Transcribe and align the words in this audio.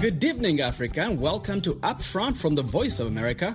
Good 0.00 0.24
evening, 0.24 0.62
Africa, 0.62 1.02
and 1.02 1.20
welcome 1.20 1.60
to 1.60 1.74
Upfront 1.74 2.34
from 2.34 2.54
the 2.54 2.62
Voice 2.62 3.00
of 3.00 3.08
America. 3.08 3.54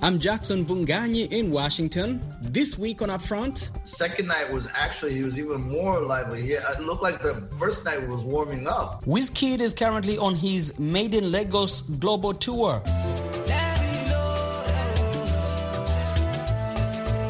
I'm 0.00 0.18
Jackson 0.18 0.64
Mvunganyi 0.64 1.30
in 1.30 1.50
Washington. 1.50 2.18
This 2.40 2.78
week 2.78 3.02
on 3.02 3.10
Upfront, 3.10 3.68
Second 3.86 4.26
night 4.26 4.50
was 4.50 4.66
actually 4.72 5.12
he 5.12 5.22
was 5.22 5.38
even 5.38 5.68
more 5.68 6.00
lively. 6.00 6.40
He, 6.40 6.52
it 6.52 6.80
looked 6.80 7.02
like 7.02 7.20
the 7.20 7.46
first 7.58 7.84
night 7.84 8.08
was 8.08 8.20
warming 8.20 8.66
up. 8.66 9.04
Wizkid 9.04 9.60
is 9.60 9.74
currently 9.74 10.16
on 10.16 10.34
his 10.34 10.78
Made 10.78 11.14
in 11.14 11.30
Lagos 11.30 11.82
global 11.82 12.32
tour. 12.32 12.80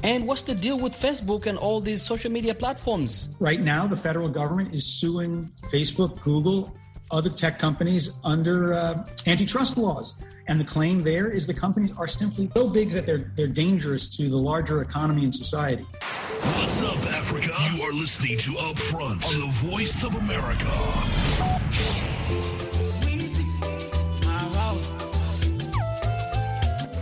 And 0.05 0.25
what's 0.25 0.43
the 0.43 0.55
deal 0.55 0.79
with 0.79 0.93
Facebook 0.93 1.47
and 1.47 1.59
all 1.59 1.81
these 1.81 2.01
social 2.01 2.31
media 2.31 2.55
platforms? 2.55 3.29
Right 3.41 3.61
now, 3.61 3.89
the 3.89 3.97
federal 3.97 4.29
government 4.29 4.73
is 4.73 4.87
suing 5.01 5.51
Facebook, 5.73 6.21
Google, 6.23 6.73
other 7.13 7.31
tech 7.31 7.59
companies 7.59 8.19
under 8.25 8.73
uh, 8.73 9.07
antitrust 9.27 9.77
laws. 9.77 10.17
And 10.49 10.59
the 10.59 10.65
claim 10.65 11.03
there 11.03 11.29
is 11.29 11.47
the 11.47 11.55
companies 11.55 11.93
are 11.97 12.09
simply 12.09 12.51
so 12.57 12.69
big 12.69 12.91
that 12.91 13.07
they're 13.07 13.31
they're 13.37 13.47
dangerous 13.47 14.09
to 14.17 14.29
the 14.29 14.37
larger 14.37 14.83
economy 14.83 15.23
and 15.23 15.35
society. 15.35 15.85
What's 15.85 16.83
up, 16.83 16.99
Africa? 17.07 17.53
You 17.73 17.83
are 17.83 17.93
listening 17.93 18.39
to 18.39 18.51
Upfront 18.51 19.25
on 19.33 19.41
the 19.41 19.53
Voice 19.71 20.03
of 20.03 20.17
America. 20.17 20.67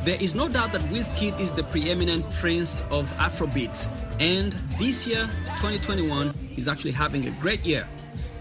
There 0.04 0.20
is 0.20 0.34
no 0.34 0.48
doubt 0.48 0.72
that 0.72 0.80
Wizkid 0.82 1.38
is 1.40 1.52
the 1.52 1.62
preeminent 1.64 2.28
prince 2.30 2.80
of 2.90 3.12
Afrobeat, 3.14 3.88
and 4.18 4.52
this 4.78 5.06
year, 5.06 5.26
2021, 5.56 6.34
he's 6.50 6.68
actually 6.68 6.92
having 6.92 7.28
a 7.28 7.30
great 7.32 7.64
year. 7.64 7.86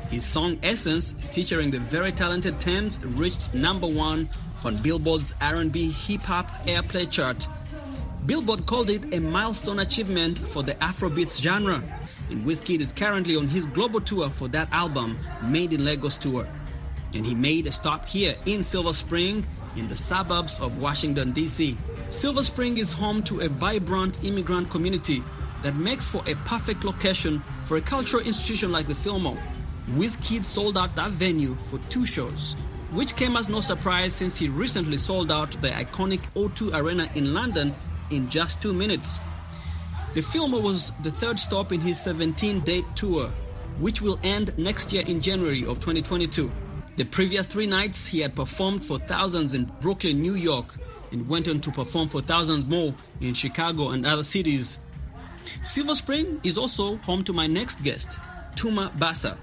His 0.10 0.26
song 0.26 0.58
Essence, 0.64 1.12
featuring 1.12 1.70
the 1.70 1.80
very 1.80 2.12
talented 2.12 2.60
Tems, 2.60 3.00
reached 3.04 3.54
number 3.54 3.86
one 3.86 4.28
on 4.66 4.78
Billboard's 4.78 5.36
R&B 5.40 5.92
hip 5.92 6.22
hop 6.22 6.48
airplay 6.66 7.10
chart. 7.10 7.48
Billboard 8.26 8.66
called 8.66 8.90
it 8.90 9.14
a 9.14 9.20
milestone 9.20 9.80
achievement 9.80 10.40
for 10.40 10.64
the 10.64 10.74
Afrobeats 10.76 11.40
genre. 11.40 11.84
And 12.32 12.44
Wizkid 12.44 12.80
is 12.80 12.92
currently 12.92 13.36
on 13.36 13.48
his 13.48 13.68
global 13.68 14.02
tour 14.02 14.30
for 14.30 14.48
that 14.50 14.72
album, 14.72 15.16
Made 15.44 15.74
in 15.74 15.86
Lagos 15.86 16.18
tour. 16.18 16.48
And 17.14 17.26
he 17.26 17.36
made 17.36 17.68
a 17.68 17.72
stop 17.72 18.08
here 18.08 18.36
in 18.46 18.64
Silver 18.64 18.94
Spring, 18.94 19.46
in 19.76 19.88
the 19.90 19.98
suburbs 19.98 20.60
of 20.60 20.82
Washington, 20.82 21.32
D.C. 21.32 21.78
Silver 22.10 22.42
Spring 22.42 22.80
is 22.80 22.92
home 22.92 23.22
to 23.24 23.42
a 23.42 23.50
vibrant 23.50 24.24
immigrant 24.24 24.72
community 24.72 25.24
that 25.62 25.76
makes 25.76 26.08
for 26.08 26.24
a 26.28 26.36
perfect 26.46 26.84
location 26.84 27.44
for 27.66 27.78
a 27.78 27.82
cultural 27.82 28.24
institution 28.24 28.72
like 28.72 28.88
the 28.88 28.96
Fillmore. 28.96 29.38
Wizkid 29.98 30.46
sold 30.46 30.78
out 30.78 30.96
that 30.96 31.12
venue 31.12 31.56
for 31.56 31.80
two 31.90 32.06
shows, 32.06 32.56
which 32.92 33.16
came 33.16 33.36
as 33.36 33.50
no 33.50 33.60
surprise 33.60 34.14
since 34.14 34.38
he 34.38 34.48
recently 34.48 34.98
sold 34.98 35.32
out 35.32 35.52
the 35.62 35.70
iconic 35.70 36.20
O2 36.36 36.80
Arena 36.80 37.10
in 37.16 37.34
London 37.34 37.74
in 38.12 38.30
just 38.30 38.62
two 38.62 38.74
minutes. 38.74 39.20
The 40.14 40.22
Fillmore 40.22 40.62
was 40.62 40.92
the 41.02 41.12
third 41.12 41.40
stop 41.40 41.72
in 41.72 41.80
his 41.80 42.00
17 42.02 42.62
date 42.62 42.86
tour, 42.96 43.28
which 43.80 44.02
will 44.02 44.20
end 44.24 44.58
next 44.58 44.94
year 44.94 45.04
in 45.08 45.22
January 45.22 45.62
of 45.62 45.80
2022. 45.80 46.52
The 46.96 47.06
previous 47.06 47.48
three 47.48 47.68
nights, 47.68 48.06
he 48.06 48.20
had 48.20 48.36
performed 48.36 48.84
for 48.84 49.00
thousands 49.00 49.54
in 49.54 49.66
Brooklyn, 49.82 50.22
New 50.22 50.34
York, 50.34 50.76
and 51.12 51.28
went 51.28 51.48
on 51.48 51.62
to 51.62 51.72
perform 51.72 52.10
for 52.10 52.22
thousands 52.22 52.66
more 52.66 52.94
in 53.22 53.34
Chicago 53.34 53.90
and 53.90 54.06
other 54.06 54.24
cities. 54.24 54.78
Silver 55.64 55.96
Spring 55.96 56.40
is 56.44 56.58
also 56.58 56.98
home 56.98 57.24
to 57.24 57.34
my 57.34 57.48
next 57.48 57.82
guest, 57.84 58.20
Tuma 58.56 58.96
Basa. 58.98 59.38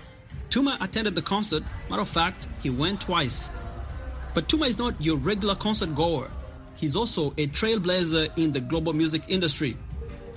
Tuma 0.56 0.80
attended 0.80 1.14
the 1.14 1.20
concert. 1.20 1.62
Matter 1.90 2.00
of 2.00 2.08
fact, 2.08 2.46
he 2.62 2.70
went 2.70 3.02
twice. 3.02 3.50
But 4.34 4.48
Tuma 4.48 4.66
is 4.66 4.78
not 4.78 4.94
your 4.98 5.18
regular 5.18 5.54
concert 5.54 5.94
goer. 5.94 6.30
He's 6.76 6.96
also 6.96 7.32
a 7.36 7.46
trailblazer 7.48 8.30
in 8.38 8.52
the 8.52 8.60
global 8.62 8.94
music 8.94 9.24
industry. 9.28 9.76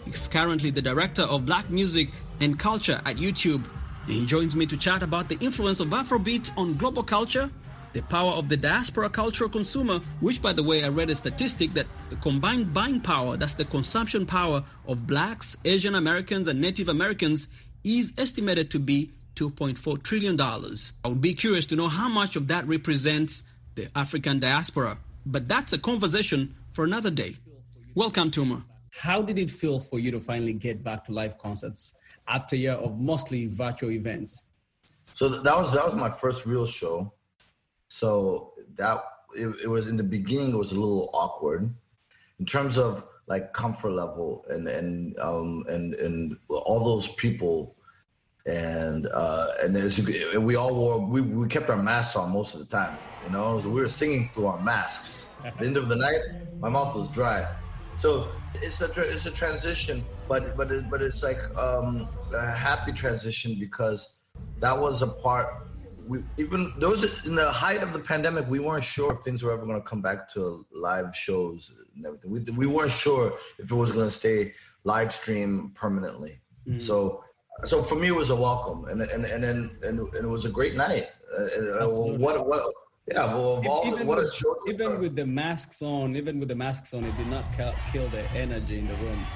He's 0.04 0.28
currently 0.28 0.72
the 0.72 0.82
director 0.82 1.22
of 1.22 1.46
Black 1.46 1.70
Music 1.70 2.10
and 2.42 2.60
Culture 2.60 3.00
at 3.06 3.16
YouTube. 3.16 3.64
And 4.08 4.14
he 4.14 4.26
joins 4.26 4.58
me 4.58 4.66
to 4.66 4.76
chat 4.76 5.04
about 5.04 5.30
the 5.30 5.38
influence 5.40 5.80
of 5.80 5.88
Afrobeat 5.88 6.52
on 6.58 6.76
global 6.76 7.04
culture, 7.04 7.50
the 7.94 8.02
power 8.02 8.34
of 8.34 8.50
the 8.50 8.58
diaspora 8.58 9.10
cultural 9.10 9.50
consumer, 9.50 10.02
which, 10.20 10.42
by 10.42 10.52
the 10.52 10.64
way, 10.64 10.84
I 10.84 10.90
read 10.90 11.10
a 11.10 11.16
statistic 11.16 11.74
that 11.76 11.88
the 12.10 12.18
combined 12.18 12.74
buying 12.74 13.00
power, 13.00 13.38
that's 13.38 13.54
the 13.54 13.64
consumption 13.64 14.26
power 14.26 14.66
of 14.86 15.08
blacks, 15.08 15.56
Asian 15.64 15.96
Americans, 15.96 16.50
and 16.50 16.60
Native 16.60 16.90
Americans, 16.90 17.48
is 17.86 18.12
estimated 18.18 18.70
to 18.72 18.80
be 18.80 19.14
$2.4 19.40 20.04
trillion. 20.04 20.40
I 20.42 21.08
would 21.08 21.22
be 21.22 21.34
curious 21.34 21.66
to 21.68 21.76
know 21.78 21.88
how 21.88 22.10
much 22.10 22.36
of 22.36 22.48
that 22.48 22.68
represents 22.68 23.44
the 23.76 23.88
African 23.96 24.40
diaspora. 24.40 24.98
But 25.26 25.48
that's 25.48 25.72
a 25.72 25.78
conversation 25.78 26.56
for 26.74 26.84
another 26.84 27.10
day. 27.10 27.38
Welcome, 27.96 28.32
Tuma. 28.32 28.66
How 28.92 29.22
did 29.22 29.38
it 29.38 29.50
feel 29.50 29.80
for 29.80 29.98
you 29.98 30.12
to 30.12 30.20
finally 30.20 30.54
get 30.54 30.84
back 30.84 31.06
to 31.06 31.14
live 31.14 31.38
concerts 31.38 31.94
after 32.28 32.58
a 32.58 32.60
year 32.60 32.74
of 32.74 33.02
mostly 33.02 33.48
virtual 33.48 33.92
events? 33.92 34.44
So 35.16 35.30
that 35.30 35.56
was 35.56 35.74
that 35.74 35.86
was 35.86 35.96
my 35.96 36.10
first 36.10 36.46
real 36.46 36.66
show. 36.66 37.14
So 37.88 38.54
that 38.76 39.02
it, 39.38 39.48
it 39.64 39.68
was 39.68 39.88
in 39.88 39.96
the 39.96 40.04
beginning. 40.04 40.52
It 40.52 40.58
was 40.58 40.74
a 40.74 40.80
little 40.80 41.10
awkward 41.14 41.74
in 42.40 42.46
terms 42.46 42.78
of 42.78 43.06
like 43.28 43.54
comfort 43.54 43.92
level 43.92 44.46
and 44.50 44.68
and 44.68 45.18
um 45.20 45.64
and 45.70 45.94
and 45.96 46.38
all 46.50 46.84
those 46.84 47.08
people 47.10 47.76
and 48.46 49.08
uh 49.14 49.48
and 49.62 49.76
you, 49.76 50.42
we 50.42 50.56
all 50.56 50.76
wore 50.76 51.06
we, 51.06 51.22
we 51.22 51.48
kept 51.48 51.70
our 51.70 51.82
masks 51.82 52.16
on 52.16 52.32
most 52.32 52.54
of 52.54 52.60
the 52.60 52.66
time 52.66 52.98
you 53.22 53.30
know? 53.30 53.60
So 53.60 53.70
we 53.70 53.82
were 53.82 53.88
singing 53.88 54.30
through 54.34 54.48
our 54.48 54.62
masks. 54.62 55.34
At 55.44 55.58
the 55.58 55.66
end 55.66 55.78
of 55.78 55.90
the 55.90 55.96
night 55.96 56.20
my 56.62 56.70
mouth 56.70 56.96
was 56.96 57.10
dry. 57.10 57.46
So 57.96 58.32
it's 58.54 58.82
a 58.82 58.90
it's 58.98 59.26
a 59.26 59.32
transition 59.32 60.08
but 60.28 60.56
but 60.58 60.72
it, 60.72 60.90
but 60.90 61.02
it's 61.02 61.22
like 61.24 61.40
um 61.58 62.10
a 62.34 62.52
happy 62.52 62.94
transition 62.94 63.58
because 63.60 64.18
that 64.60 64.78
was 64.78 65.02
a 65.02 65.08
part 65.08 65.48
we 66.08 66.24
even 66.38 66.74
those 66.80 67.26
in 67.26 67.36
the 67.36 67.50
height 67.52 67.84
of 67.84 67.94
the 67.94 68.00
pandemic 68.00 68.48
we 68.50 68.60
weren't 68.60 68.84
sure 68.84 69.14
if 69.14 69.20
things 69.20 69.44
were 69.44 69.52
ever 69.52 69.66
going 69.66 69.82
to 69.82 69.88
come 69.88 70.02
back 70.02 70.30
to 70.30 70.66
live 70.72 71.16
shows 71.16 71.74
and 71.96 72.06
everything. 72.06 72.32
We, 72.32 72.40
we 72.52 72.68
weren't 72.68 72.92
sure 72.92 73.34
if 73.58 73.72
it 73.72 73.76
was 73.76 73.92
going 73.92 74.06
to 74.06 74.12
stay 74.12 74.54
live 74.84 75.12
stream 75.12 75.72
permanently. 75.76 76.42
So 76.78 77.24
so 77.64 77.84
for 77.84 77.96
me 77.96 78.08
it 78.08 78.16
was 78.16 78.30
a 78.30 78.36
welcome 78.36 78.86
and 78.86 79.02
and 79.02 79.26
and 79.26 79.44
then 79.44 79.70
and, 79.84 80.00
and 80.00 80.26
it 80.26 80.30
was 80.30 80.46
a 80.46 80.50
great 80.50 80.76
night. 80.76 81.08
Uh, 81.38 81.86
uh, 81.86 81.90
what 81.90 82.48
what 82.48 82.62
yeah 83.12 83.26
well 83.34 83.64
all, 83.68 83.88
even 83.88 84.08
what 84.08 84.20
a 84.20 84.30
show 84.30 84.56
even 84.68 84.88
start. 84.88 85.00
with 85.00 85.16
the 85.16 85.26
masks 85.26 85.82
on, 85.82 86.16
even 86.16 86.40
with 86.40 86.50
the 86.50 86.56
masks 86.56 86.94
on, 86.94 87.06
it 87.06 87.16
did 87.16 87.28
not 87.28 87.56
kill 87.86 88.10
the 88.10 88.32
energy 88.34 88.80
in 88.80 88.88
the 88.88 88.96
room. 88.96 89.30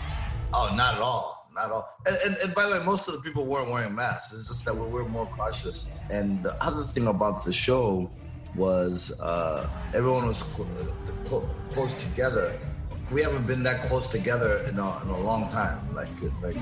oh 0.53 0.73
not 0.75 0.95
at 0.95 1.01
all 1.01 1.39
not 1.55 1.65
at 1.65 1.71
all. 1.71 1.87
And, 2.05 2.17
and 2.25 2.37
and 2.43 2.55
by 2.55 2.65
the 2.67 2.79
way 2.79 2.85
most 2.85 3.07
of 3.07 3.13
the 3.13 3.21
people 3.21 3.45
weren't 3.45 3.69
wearing 3.69 3.95
masks. 3.95 4.33
It's 4.33 4.47
just 4.47 4.65
that 4.65 4.75
we 4.75 4.85
were 4.87 5.07
more 5.07 5.27
cautious. 5.27 6.01
And 6.09 6.43
the 6.43 6.53
other 6.61 6.83
thing 6.83 7.07
about 7.07 7.43
the 7.45 7.53
show 7.53 8.13
was 8.53 9.11
uh 9.19 9.67
everyone 9.93 10.27
was 10.27 10.39
cl- 10.39 10.69
cl- 11.27 11.49
close 11.67 11.93
together. 11.95 12.55
We 13.09 13.21
haven't 13.21 13.47
been 13.47 13.63
that 13.63 13.81
close 13.83 14.07
together 14.07 14.63
in 14.69 14.79
a, 14.79 15.01
in 15.03 15.09
a 15.09 15.17
long 15.17 15.49
time. 15.49 15.93
Like 15.93 16.11
like 16.41 16.59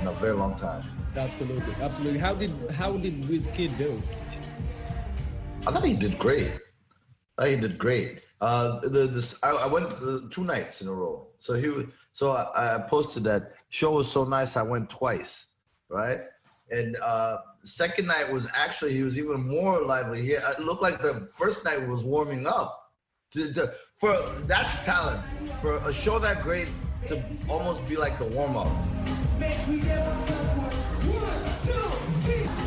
in 0.00 0.06
a 0.06 0.12
very 0.12 0.34
long 0.34 0.56
time 0.56 0.82
Absolutely, 1.18 1.74
absolutely. 1.80 2.18
How 2.18 2.34
did 2.34 2.50
how 2.70 2.92
did 2.96 3.22
Wizkid 3.24 3.76
do? 3.76 4.00
I 5.66 5.72
thought 5.72 5.84
he 5.84 5.96
did 5.96 6.18
great. 6.18 6.52
I 7.36 7.42
thought 7.42 7.50
he 7.50 7.56
did 7.56 7.78
great. 7.78 8.22
Uh, 8.40 8.80
the 8.80 9.06
this 9.06 9.38
I, 9.42 9.50
I 9.50 9.66
went 9.66 9.92
two 10.30 10.44
nights 10.44 10.80
in 10.80 10.88
a 10.88 10.92
row. 10.92 11.26
So 11.38 11.54
he 11.54 11.86
so 12.12 12.30
I, 12.30 12.76
I 12.76 12.78
posted 12.82 13.24
that 13.24 13.54
show 13.68 13.92
was 13.92 14.10
so 14.10 14.24
nice 14.24 14.56
I 14.56 14.62
went 14.62 14.90
twice, 14.90 15.46
right? 15.88 16.20
And 16.70 16.96
uh, 17.02 17.38
second 17.64 18.06
night 18.06 18.30
was 18.30 18.46
actually 18.54 18.92
he 18.92 19.02
was 19.02 19.18
even 19.18 19.40
more 19.40 19.80
lively. 19.80 20.22
He 20.22 20.32
it 20.32 20.60
looked 20.60 20.82
like 20.82 21.02
the 21.02 21.28
first 21.36 21.64
night 21.64 21.84
was 21.86 22.04
warming 22.04 22.46
up. 22.46 22.84
To, 23.32 23.52
to, 23.52 23.74
for 23.98 24.16
that's 24.46 24.84
talent 24.86 25.22
for 25.60 25.76
a 25.76 25.92
show 25.92 26.18
that 26.18 26.42
great 26.42 26.68
to 27.06 27.22
almost 27.48 27.86
be 27.88 27.96
like 27.96 28.18
the 28.18 28.26
warm 28.26 28.56
up. 28.56 28.68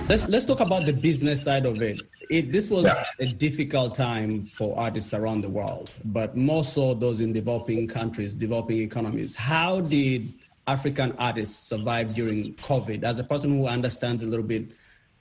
Let's 0.10 0.28
let's 0.28 0.46
talk 0.46 0.60
about 0.60 0.86
the 0.86 0.98
business 1.02 1.44
side 1.44 1.66
of 1.66 1.82
it. 1.82 2.02
it 2.30 2.52
this 2.52 2.70
was 2.70 2.86
a 3.20 3.28
difficult 3.28 3.96
time 3.96 4.44
for 4.44 4.78
artists 4.78 5.14
around 5.14 5.42
the 5.42 5.50
world, 5.50 5.92
but 6.06 6.36
more 6.36 6.64
so 6.64 6.94
those 6.94 7.20
in 7.20 7.34
developing 7.34 7.88
countries, 7.88 8.36
developing 8.36 8.80
economies. 8.80 9.36
How 9.36 9.80
did 9.82 10.34
African 10.68 11.14
artists 11.14 11.68
survive 11.68 12.08
during 12.08 12.56
COVID? 12.56 13.04
As 13.04 13.20
a 13.20 13.24
person 13.24 13.58
who 13.58 13.68
understands 13.68 14.24
a 14.24 14.26
little 14.26 14.46
bit 14.46 14.72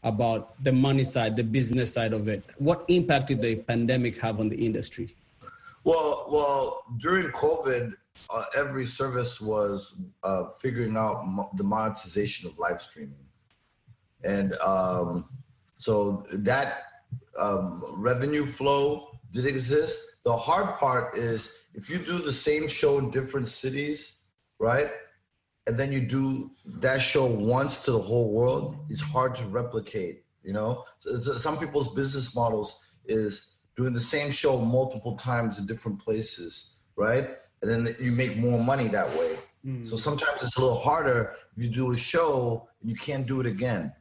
about 0.03 0.63
the 0.65 0.73
money 0.73 1.05
side, 1.05 1.37
the 1.37 1.45
business 1.45 1.93
side 1.93 2.13
of 2.13 2.29
it, 2.29 2.43
what 2.59 2.85
impact 2.89 3.29
did 3.29 3.41
the 3.41 3.57
pandemic 3.57 4.19
have 4.21 4.41
on 4.41 4.49
the 4.49 4.57
industry? 4.57 5.15
Well, 5.85 6.27
well, 6.31 6.85
during 6.99 7.29
COVID, 7.29 7.95
uh, 8.31 8.45
every 8.57 8.85
service 8.85 9.41
was 9.41 10.01
uh, 10.23 10.45
figuring 10.61 10.97
out 10.97 11.27
mo- 11.27 11.51
the 11.57 11.65
monetization 11.65 12.49
of 12.49 12.59
live 12.59 12.81
streaming, 12.81 13.27
and 14.23 14.55
um, 14.55 15.29
so 15.79 16.25
that 16.33 16.85
um, 17.39 17.85
revenue 17.97 18.47
flow 18.47 19.19
did 19.33 19.47
exist. 19.47 19.99
The 20.25 20.37
hard 20.37 20.79
part 20.79 21.17
is 21.17 21.57
if 21.75 21.89
you 21.89 21.99
do 21.99 22.19
the 22.19 22.33
same 22.33 22.69
show 22.69 22.99
in 22.99 23.11
different 23.11 23.49
cities, 23.49 24.21
right? 24.59 24.91
And 25.67 25.77
then 25.77 25.93
you 25.93 26.01
do 26.01 26.51
that 26.67 27.01
show 27.01 27.27
once 27.27 27.85
to 27.85 27.93
the 27.93 27.99
whole 27.99 28.33
world, 28.33 28.87
it's 28.89 29.01
hard 29.01 29.37
to 29.37 29.45
replicate, 29.45 30.25
you 30.43 30.53
know? 30.53 30.85
So, 30.99 31.21
so 31.21 31.39
some 31.39 31.59
people's 31.59 31.95
business 31.95 32.35
models 32.35 32.81
is 33.05 33.57
doing 33.77 33.93
the 33.93 34.01
same 34.01 34.31
show 34.31 34.59
multiple 34.59 35.17
times 35.17 35.59
in 35.59 35.67
different 35.67 36.01
places, 36.01 36.75
right? 36.97 37.31
And 37.63 37.71
then 37.71 37.97
you 38.01 38.13
make 38.13 38.37
more 38.37 38.63
money 38.63 38.89
that 38.89 39.09
way. 39.11 39.37
Mm. 39.67 39.87
So 39.87 39.97
sometimes 39.97 40.43
it's 40.43 40.57
a 40.57 40.61
little 40.61 40.79
harder 40.79 41.37
you 41.57 41.69
do 41.69 41.93
a 41.93 41.97
show 41.97 42.69
and 42.81 42.91
you 42.91 42.97
can't 42.97 43.27
do 43.27 43.41
it 43.41 43.47
again 43.47 43.93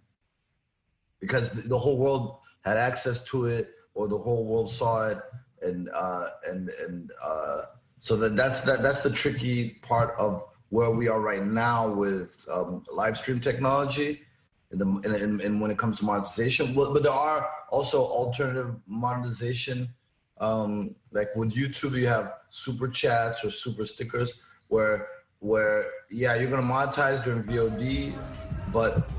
because 1.19 1.51
the, 1.51 1.67
the 1.67 1.77
whole 1.77 1.97
world 1.97 2.37
had 2.63 2.77
access 2.77 3.23
to 3.25 3.45
it 3.45 3.71
or 3.93 4.07
the 4.07 4.17
whole 4.17 4.45
world 4.45 4.71
saw 4.71 5.09
it 5.09 5.17
and 5.61 5.89
uh, 5.93 6.29
and 6.47 6.69
and 6.87 7.11
uh, 7.23 7.61
so 7.97 8.15
that 8.15 8.35
that's 8.35 8.61
that 8.61 8.81
that's 8.81 8.99
the 8.99 9.09
tricky 9.09 9.71
part 9.81 10.15
of 10.17 10.43
where 10.69 10.91
we 10.91 11.07
are 11.07 11.19
right 11.19 11.45
now 11.45 11.89
with 11.89 12.45
um, 12.51 12.85
live 12.93 13.17
stream 13.17 13.41
technology 13.41 14.21
and, 14.71 14.79
the, 14.79 14.85
and, 14.85 15.41
and 15.41 15.59
when 15.59 15.71
it 15.71 15.77
comes 15.79 15.97
to 15.97 16.05
monetization 16.05 16.73
but, 16.73 16.93
but 16.93 17.03
there 17.03 17.11
are 17.11 17.49
also 17.71 17.99
alternative 18.01 18.75
monetization 18.87 19.89
um, 20.39 20.95
like 21.11 21.27
with 21.35 21.53
youtube 21.53 21.97
you 21.97 22.07
have 22.07 22.33
super 22.49 22.87
chats 22.87 23.43
or 23.43 23.51
super 23.51 23.85
stickers 23.85 24.41
where 24.67 25.07
where 25.39 25.85
yeah 26.09 26.35
you're 26.35 26.49
gonna 26.49 26.61
monetize 26.61 27.23
during 27.23 27.43
vod 27.43 28.13
but 28.71 29.09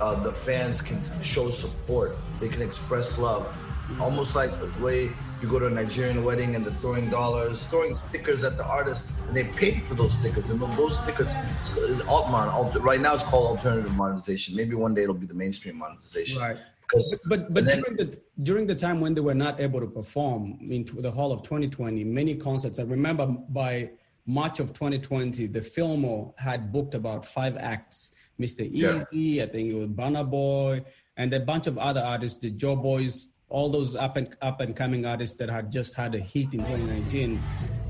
uh, 0.00 0.14
the 0.22 0.32
fans 0.32 0.80
can 0.80 1.00
show 1.22 1.48
support 1.48 2.16
they 2.40 2.48
can 2.48 2.62
express 2.62 3.18
love 3.18 3.54
almost 4.00 4.36
like 4.36 4.60
the 4.60 4.66
way 4.82 5.06
if 5.06 5.42
you 5.42 5.48
go 5.48 5.58
to 5.58 5.66
a 5.66 5.70
Nigerian 5.70 6.24
wedding 6.24 6.54
and 6.56 6.64
they're 6.64 6.72
throwing 6.74 7.08
dollars, 7.08 7.64
throwing 7.66 7.94
stickers 7.94 8.44
at 8.44 8.56
the 8.56 8.66
artist, 8.66 9.08
and 9.26 9.36
they 9.36 9.44
paid 9.44 9.82
for 9.82 9.94
those 9.94 10.12
stickers. 10.12 10.50
And 10.50 10.60
those 10.60 10.98
stickers 10.98 11.32
is 11.76 12.00
Altman. 12.02 12.48
Right 12.82 13.00
now, 13.00 13.14
it's 13.14 13.22
called 13.22 13.56
alternative 13.56 13.94
monetization. 13.94 14.56
Maybe 14.56 14.74
one 14.74 14.94
day 14.94 15.04
it'll 15.04 15.14
be 15.14 15.26
the 15.26 15.34
mainstream 15.34 15.76
monetization. 15.76 16.40
Right. 16.40 16.56
Because, 16.88 17.20
but 17.26 17.52
but 17.52 17.66
then, 17.66 17.82
during 17.82 17.96
the 17.96 18.20
during 18.42 18.66
the 18.66 18.74
time 18.74 19.00
when 19.00 19.14
they 19.14 19.20
were 19.20 19.34
not 19.34 19.60
able 19.60 19.80
to 19.80 19.86
perform 19.86 20.58
in 20.60 20.88
the 20.98 21.10
hall 21.10 21.32
of 21.32 21.42
2020, 21.42 22.02
many 22.04 22.34
concerts. 22.34 22.78
I 22.78 22.82
remember 22.82 23.26
by 23.26 23.90
March 24.26 24.58
of 24.60 24.72
2020, 24.72 25.46
the 25.48 25.60
Fillmore 25.60 26.32
had 26.38 26.72
booked 26.72 26.94
about 26.94 27.26
five 27.26 27.56
acts. 27.56 28.12
Mr. 28.40 28.72
Eazi, 28.72 29.06
yeah. 29.12 29.42
I 29.42 29.46
think 29.46 29.70
it 29.70 29.74
was 29.74 29.88
Burna 29.88 30.28
Boy, 30.28 30.84
and 31.16 31.34
a 31.34 31.40
bunch 31.40 31.66
of 31.66 31.76
other 31.76 32.00
artists, 32.00 32.38
the 32.38 32.50
Joe 32.50 32.76
Boys, 32.76 33.28
all 33.50 33.68
those 33.68 33.96
up 33.96 34.16
and 34.16 34.36
up 34.42 34.60
and 34.60 34.76
coming 34.76 35.06
artists 35.06 35.36
that 35.38 35.50
had 35.50 35.72
just 35.72 35.94
had 35.94 36.14
a 36.14 36.20
hit 36.20 36.52
in 36.52 36.60
2019 36.60 37.40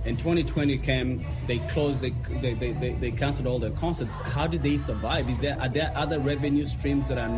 and 0.05 0.17
2020 0.17 0.79
came 0.79 1.21
they 1.47 1.59
closed 1.71 2.01
they, 2.01 2.11
they, 2.41 2.55
they, 2.55 2.93
they 2.93 3.11
canceled 3.11 3.49
all 3.49 3.59
their 3.59 3.73
concerts 3.73 4.17
how 4.19 4.47
did 4.47 4.63
they 4.63 4.79
survive 4.79 5.29
is 5.29 5.39
there 5.39 5.59
are 5.61 5.69
there 5.69 5.93
other 5.97 6.21
revenue 6.21 6.65
streams 6.65 7.07
that 7.09 7.19
are 7.19 7.29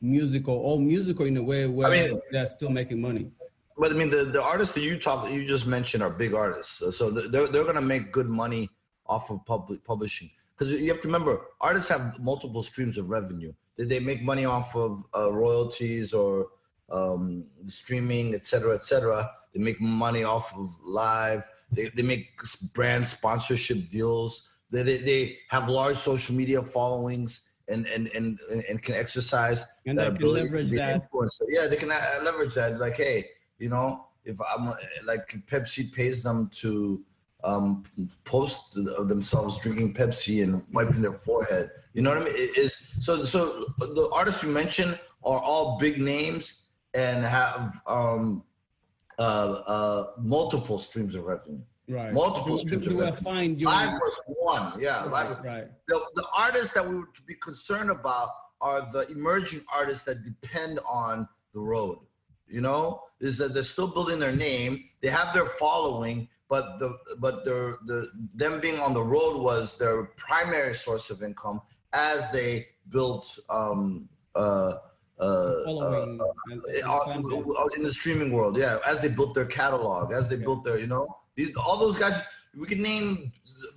non-musical 0.00 0.54
or 0.54 0.78
musical 0.78 1.26
in 1.26 1.36
a 1.36 1.42
way 1.42 1.66
where 1.66 1.88
I 1.88 1.90
mean, 1.90 2.20
they're 2.30 2.50
still 2.50 2.70
making 2.70 3.00
money 3.00 3.30
but 3.78 3.90
i 3.90 3.94
mean 3.94 4.10
the, 4.10 4.24
the 4.24 4.42
artists 4.42 4.74
that 4.74 4.82
you 4.82 4.98
talk 4.98 5.30
you 5.30 5.46
just 5.46 5.66
mentioned 5.66 6.02
are 6.02 6.10
big 6.10 6.34
artists 6.34 6.96
so, 6.96 7.10
they're, 7.10 7.46
they're 7.46 7.64
going 7.64 7.74
to 7.74 7.80
make 7.82 8.12
good 8.12 8.28
money 8.28 8.68
off 9.06 9.30
of 9.30 9.44
public 9.46 9.84
publishing 9.84 10.30
because 10.56 10.80
you 10.80 10.90
have 10.90 11.00
to 11.00 11.08
remember 11.08 11.40
artists 11.60 11.88
have 11.88 12.18
multiple 12.20 12.62
streams 12.62 12.98
of 12.98 13.10
revenue 13.10 13.52
did 13.76 13.88
they 13.88 14.00
make 14.00 14.22
money 14.22 14.44
off 14.44 14.74
of 14.76 15.04
uh, 15.16 15.32
royalties 15.32 16.12
or 16.12 16.48
um, 16.90 17.44
streaming, 17.66 18.34
et 18.34 18.46
cetera, 18.46 18.74
et 18.74 18.84
cetera. 18.84 19.30
They 19.54 19.60
make 19.60 19.80
money 19.80 20.24
off 20.24 20.54
of 20.56 20.78
live. 20.84 21.44
They, 21.72 21.88
they 21.88 22.02
make 22.02 22.40
brand 22.74 23.06
sponsorship 23.06 23.88
deals. 23.90 24.48
They, 24.70 24.82
they, 24.82 24.98
they 24.98 25.38
have 25.50 25.68
large 25.68 25.96
social 25.96 26.34
media 26.34 26.62
followings 26.62 27.40
and, 27.70 27.86
and, 27.86 28.08
and, 28.14 28.38
and 28.68 28.82
can 28.82 28.94
exercise 28.94 29.64
and 29.86 29.98
that 29.98 30.08
ability 30.08 30.48
to 30.48 30.64
be 30.64 30.76
that. 30.76 31.10
influencer. 31.10 31.42
Yeah, 31.48 31.66
they 31.66 31.76
can 31.76 31.90
uh, 31.90 32.00
leverage 32.24 32.54
that. 32.54 32.78
Like, 32.78 32.96
hey, 32.96 33.26
you 33.58 33.68
know, 33.68 34.08
if 34.24 34.38
I'm 34.40 34.72
like 35.04 35.34
Pepsi 35.50 35.92
pays 35.92 36.22
them 36.22 36.50
to 36.56 37.02
um, 37.44 37.84
post 38.24 38.74
themselves 38.74 39.58
drinking 39.58 39.94
Pepsi 39.94 40.42
and 40.42 40.64
wiping 40.72 41.00
their 41.00 41.12
forehead. 41.12 41.70
You 41.94 42.02
know 42.02 42.10
what 42.10 42.22
I 42.22 42.24
mean? 42.24 42.34
It 42.34 42.58
is 42.58 42.92
so. 43.00 43.24
So 43.24 43.64
the 43.78 44.10
artists 44.12 44.42
you 44.42 44.50
mentioned 44.50 44.98
are 45.24 45.40
all 45.40 45.78
big 45.78 46.00
names 46.00 46.64
and 46.94 47.24
have 47.24 47.80
um, 47.86 48.44
uh, 49.18 49.62
uh, 49.66 50.04
multiple 50.18 50.78
streams 50.78 51.14
of 51.14 51.24
revenue. 51.24 51.60
Right. 51.90 52.12
Multiple 52.12 52.56
streams 52.56 52.86
of 52.86 52.96
revenue. 52.96 53.16
Find 53.16 53.60
live 53.60 53.94
was 53.94 54.20
one. 54.26 54.80
Yeah. 54.80 55.08
Right. 55.08 55.44
Right. 55.44 55.64
The, 55.88 56.00
the 56.14 56.26
artists 56.36 56.72
that 56.74 56.88
we 56.88 56.96
would 56.96 57.08
be 57.26 57.34
concerned 57.34 57.90
about 57.90 58.28
are 58.60 58.88
the 58.92 59.08
emerging 59.10 59.62
artists 59.74 60.04
that 60.04 60.24
depend 60.24 60.78
on 60.88 61.28
the 61.52 61.60
road. 61.60 61.98
You 62.46 62.60
know, 62.60 63.02
is 63.20 63.38
that 63.38 63.54
they're 63.54 63.62
still 63.62 63.88
building 63.88 64.18
their 64.18 64.32
name. 64.32 64.84
They 65.00 65.08
have 65.08 65.32
their 65.32 65.46
following, 65.46 66.28
but 66.48 66.78
the 66.78 66.98
but 67.18 67.44
their 67.44 67.76
the 67.86 68.08
them 68.34 68.60
being 68.60 68.80
on 68.80 68.92
the 68.92 69.02
road 69.02 69.40
was 69.40 69.78
their 69.78 70.04
primary 70.16 70.74
source 70.74 71.10
of 71.10 71.22
income 71.22 71.60
as 71.92 72.30
they 72.32 72.66
built 72.88 73.38
um, 73.48 74.08
uh, 74.34 74.74
uh, 75.20 75.22
uh, 75.22 76.16
uh, 76.86 77.68
in 77.76 77.82
the 77.82 77.90
streaming 77.90 78.32
world. 78.32 78.56
Yeah, 78.56 78.78
as 78.86 79.00
they 79.00 79.08
built 79.08 79.34
their 79.34 79.44
catalog, 79.44 80.12
as 80.12 80.28
they 80.28 80.36
yeah. 80.36 80.44
built 80.44 80.64
their, 80.64 80.78
you 80.78 80.86
know, 80.86 81.06
these 81.36 81.54
all 81.56 81.78
those 81.78 81.96
guys. 81.96 82.20
We 82.56 82.66
can 82.66 82.82
name 82.82 83.32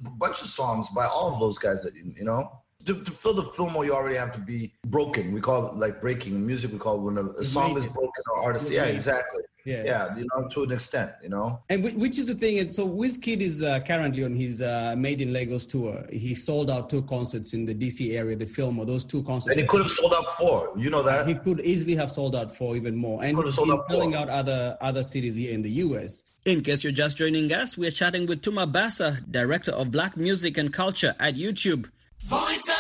a 0.06 0.10
bunch 0.10 0.42
of 0.42 0.48
songs 0.48 0.90
by 0.90 1.06
all 1.06 1.34
of 1.34 1.40
those 1.40 1.58
guys 1.58 1.84
that 1.84 1.96
you 1.96 2.24
know. 2.24 2.60
To, 2.86 3.02
to 3.02 3.12
fill 3.12 3.34
the 3.34 3.44
Fillmore, 3.44 3.86
you 3.86 3.94
already 3.94 4.18
have 4.18 4.34
to 4.34 4.40
be 4.40 4.74
broken. 4.88 5.32
We 5.32 5.40
call 5.40 5.68
it 5.68 5.76
like 5.76 6.02
breaking. 6.02 6.46
music, 6.46 6.74
we 6.74 6.78
call 6.78 7.00
it 7.00 7.04
when 7.04 7.18
a, 7.18 7.30
a 7.30 7.44
song 7.46 7.78
is 7.78 7.86
broken 7.86 8.24
or 8.36 8.44
artist. 8.44 8.70
Yeah, 8.70 8.86
exactly. 8.86 9.42
Yeah. 9.66 9.84
yeah, 9.86 10.18
you 10.18 10.28
know, 10.34 10.48
to 10.50 10.64
an 10.64 10.72
extent, 10.74 11.12
you 11.24 11.30
know. 11.30 11.62
And 11.70 11.84
which 11.84 12.20
is 12.20 12.26
the 12.26 12.36
thing? 12.36 12.60
And 12.60 12.70
so 12.72 12.88
Wizkid 12.88 13.40
is 13.40 13.64
uh, 13.64 13.80
currently 13.80 14.26
on 14.26 14.36
his 14.36 14.62
uh, 14.62 14.94
Made 14.98 15.22
in 15.22 15.32
Lagos 15.32 15.66
tour. 15.66 16.06
He 16.12 16.36
sold 16.36 16.70
out 16.70 16.90
two 16.90 17.02
concerts 17.04 17.54
in 17.54 17.66
the 17.66 17.74
DC 17.74 18.14
area, 18.14 18.36
the 18.36 18.46
Fillmore 18.46 18.86
those 18.86 19.06
two 19.06 19.24
concerts. 19.24 19.56
And 19.56 19.62
he 19.62 19.68
could 19.68 19.82
have 19.82 19.90
sold 19.90 20.14
out 20.14 20.26
four. 20.38 20.74
You 20.78 20.90
know 20.90 21.04
that. 21.04 21.28
He 21.28 21.36
could 21.36 21.62
easily 21.62 21.96
have 21.96 22.12
sold 22.12 22.36
out 22.36 22.54
four, 22.56 22.76
even 22.76 22.96
more. 22.96 23.24
And 23.24 23.38
he's 23.38 23.56
selling 23.56 24.16
out 24.16 24.30
other 24.30 24.78
other 24.82 25.04
cities 25.04 25.36
here 25.36 25.54
in 25.54 25.62
the 25.62 25.72
U.S. 25.72 26.24
In 26.46 26.62
case 26.62 26.84
you're 26.84 26.92
just 26.92 27.16
joining 27.16 27.54
us, 27.54 27.78
we're 27.78 27.92
chatting 27.92 28.26
with 28.26 28.42
Tuma 28.42 28.70
Basa, 28.70 29.24
director 29.32 29.72
of 29.72 29.92
Black 29.92 30.18
Music 30.18 30.58
and 30.58 30.74
Culture 30.74 31.16
at 31.20 31.36
YouTube. 31.36 31.90
Voice 32.24 32.68
of 32.68 32.68
America. 32.68 32.73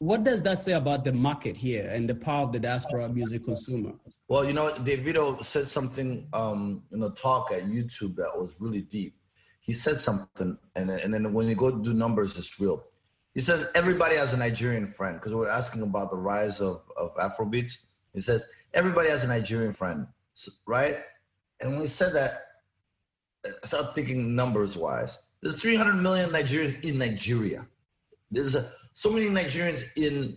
What 0.00 0.24
does 0.24 0.42
that 0.44 0.62
say 0.62 0.72
about 0.72 1.04
the 1.04 1.12
market 1.12 1.58
here 1.58 1.86
and 1.86 2.08
the 2.08 2.14
power 2.14 2.44
of 2.44 2.52
the 2.52 2.58
diaspora 2.58 3.06
music 3.10 3.44
consumer? 3.44 3.92
Well, 4.28 4.46
you 4.46 4.54
know, 4.54 4.70
Davido 4.70 5.44
said 5.44 5.68
something 5.68 6.26
um, 6.32 6.82
in 6.90 7.02
a 7.02 7.10
talk 7.10 7.52
at 7.52 7.64
YouTube 7.64 8.16
that 8.16 8.32
was 8.34 8.54
really 8.60 8.80
deep. 8.80 9.14
He 9.60 9.74
said 9.74 9.98
something, 9.98 10.56
and, 10.74 10.90
and 10.90 11.12
then 11.12 11.34
when 11.34 11.48
you 11.48 11.54
go 11.54 11.70
do 11.70 11.92
numbers, 11.92 12.38
it's 12.38 12.58
real. 12.58 12.82
He 13.34 13.40
says 13.40 13.70
everybody 13.74 14.16
has 14.16 14.32
a 14.32 14.38
Nigerian 14.38 14.86
friend 14.86 15.16
because 15.20 15.34
we're 15.34 15.50
asking 15.50 15.82
about 15.82 16.10
the 16.10 16.16
rise 16.16 16.62
of, 16.62 16.80
of 16.96 17.14
Afrobeats. 17.16 17.74
He 18.14 18.22
says 18.22 18.46
everybody 18.72 19.10
has 19.10 19.24
a 19.24 19.28
Nigerian 19.28 19.74
friend, 19.74 20.06
right? 20.66 20.96
And 21.60 21.72
when 21.72 21.82
he 21.82 21.88
said 21.88 22.14
that, 22.14 22.40
I 23.44 23.66
started 23.66 23.92
thinking 23.94 24.34
numbers 24.34 24.78
wise. 24.78 25.18
There's 25.42 25.60
300 25.60 25.96
million 25.96 26.30
Nigerians 26.30 26.82
in 26.82 26.96
Nigeria. 26.96 27.66
There's 28.30 28.54
a 28.54 28.70
so 28.92 29.10
many 29.10 29.26
Nigerians 29.26 29.84
in 29.96 30.36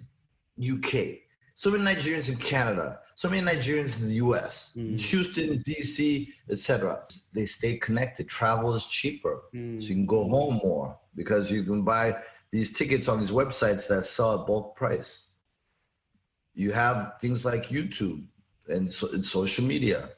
UK, 0.61 1.19
so 1.55 1.71
many 1.71 1.83
Nigerians 1.83 2.29
in 2.29 2.37
Canada, 2.37 2.99
so 3.15 3.29
many 3.29 3.45
Nigerians 3.45 4.01
in 4.01 4.07
the 4.07 4.15
US, 4.15 4.73
mm. 4.75 4.99
Houston, 4.99 5.63
DC, 5.63 6.29
etc. 6.49 7.03
They 7.33 7.45
stay 7.45 7.77
connected. 7.77 8.27
Travel 8.27 8.73
is 8.73 8.85
cheaper, 8.85 9.43
mm. 9.53 9.81
so 9.81 9.87
you 9.87 9.95
can 9.95 10.05
go 10.05 10.27
home 10.27 10.59
more 10.63 10.97
because 11.15 11.51
you 11.51 11.63
can 11.63 11.83
buy 11.83 12.17
these 12.51 12.73
tickets 12.73 13.07
on 13.07 13.19
these 13.19 13.31
websites 13.31 13.87
that 13.87 14.05
sell 14.05 14.41
at 14.41 14.47
bulk 14.47 14.75
price. 14.75 15.27
You 16.55 16.71
have 16.71 17.13
things 17.19 17.45
like 17.45 17.69
YouTube 17.69 18.25
and, 18.67 18.89
so, 18.91 19.11
and 19.11 19.25
social 19.25 19.65
media. 19.65 20.09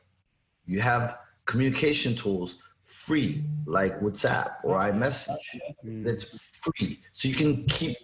You 0.65 0.81
have 0.81 1.17
communication 1.45 2.15
tools 2.15 2.59
free 2.83 3.43
like 3.65 3.99
WhatsApp 3.99 4.55
or 4.63 4.77
iMessage. 4.77 5.37
Mm. 5.85 6.05
That's 6.05 6.49
free, 6.57 6.99
so 7.11 7.27
you 7.27 7.35
can 7.35 7.65
keep 7.65 7.97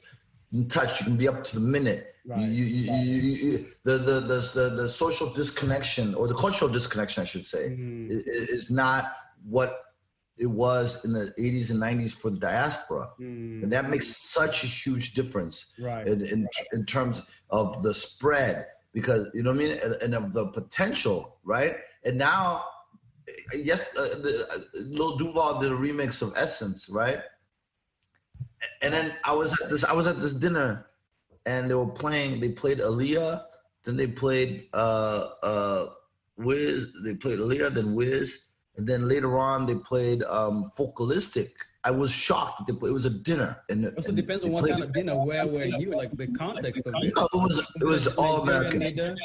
in 0.53 0.67
touch. 0.67 0.99
You 0.99 1.05
can 1.05 1.17
be 1.17 1.27
up 1.27 1.43
to 1.43 1.55
the 1.55 1.61
minute. 1.61 2.15
Right. 2.25 2.39
You, 2.41 2.63
you, 2.63 3.21
you, 3.21 3.65
the, 3.83 3.97
the, 3.97 4.19
the, 4.19 4.51
the, 4.53 4.75
the 4.83 4.89
social 4.89 5.33
disconnection 5.33 6.13
or 6.13 6.27
the 6.27 6.35
cultural 6.35 6.69
disconnection, 6.71 7.23
I 7.23 7.25
should 7.25 7.47
say, 7.47 7.69
mm. 7.69 8.11
is, 8.11 8.21
is, 8.23 8.71
not 8.71 9.13
what 9.43 9.81
it 10.37 10.45
was 10.45 11.03
in 11.03 11.13
the 11.13 11.33
80s 11.39 11.71
and 11.71 11.81
90s 11.81 12.13
for 12.13 12.29
the 12.29 12.37
diaspora. 12.37 13.09
Mm. 13.19 13.63
And 13.63 13.73
that 13.73 13.89
makes 13.89 14.15
such 14.15 14.63
a 14.63 14.67
huge 14.67 15.15
difference 15.15 15.65
right. 15.79 16.07
in, 16.07 16.23
in, 16.25 16.47
in 16.73 16.85
terms 16.85 17.23
of 17.49 17.81
the 17.81 17.93
spread 17.93 18.67
because 18.93 19.29
you 19.33 19.43
know 19.43 19.51
what 19.51 19.61
I 19.61 19.63
mean, 19.63 19.79
and, 19.83 19.93
and 20.01 20.15
of 20.15 20.33
the 20.33 20.47
potential, 20.47 21.39
right? 21.43 21.77
And 22.03 22.17
now, 22.17 22.65
yes, 23.53 23.81
uh, 23.97 24.19
the, 24.19 24.47
uh, 24.51 24.57
Lil 24.75 25.17
Duval 25.17 25.59
did 25.59 25.71
a 25.71 25.75
remix 25.75 26.21
of 26.21 26.33
Essence, 26.35 26.89
right? 26.89 27.19
And 28.81 28.93
then 28.93 29.13
I 29.23 29.33
was 29.33 29.59
at 29.61 29.69
this, 29.69 29.83
I 29.83 29.93
was 29.93 30.07
at 30.07 30.19
this 30.19 30.33
dinner, 30.33 30.87
and 31.45 31.69
they 31.69 31.75
were 31.75 31.87
playing. 31.87 32.39
They 32.39 32.49
played 32.49 32.79
Aaliyah, 32.79 33.43
then 33.83 33.95
they 33.95 34.07
played 34.07 34.67
uh 34.73 35.29
uh 35.43 35.85
Wiz. 36.37 36.87
They 37.03 37.15
played 37.15 37.39
Aaliyah, 37.39 37.73
then 37.73 37.95
Wiz, 37.95 38.43
and 38.77 38.87
then 38.87 39.07
later 39.07 39.37
on 39.37 39.65
they 39.65 39.75
played 39.75 40.23
um 40.23 40.71
Focalistic 40.75 41.53
I 41.83 41.89
was 41.89 42.11
shocked. 42.11 42.67
that 42.67 42.75
It 42.75 42.91
was 42.91 43.05
a 43.05 43.09
dinner, 43.09 43.57
and 43.69 43.85
it 43.85 43.97
also 43.97 44.11
depends 44.11 44.43
on 44.43 44.51
what 44.51 44.69
kind 44.69 44.83
of 44.83 44.93
dinner. 44.93 45.15
Where 45.15 45.47
were 45.47 45.65
you? 45.65 45.95
Like 45.95 46.15
the 46.15 46.27
context 46.27 46.85
of 46.85 46.93
it. 47.01 47.13
No, 47.15 47.23
it 47.23 47.37
was 47.37 47.57
it 47.59 47.83
was 47.83 48.07
all 48.17 48.41
American. 48.43 49.17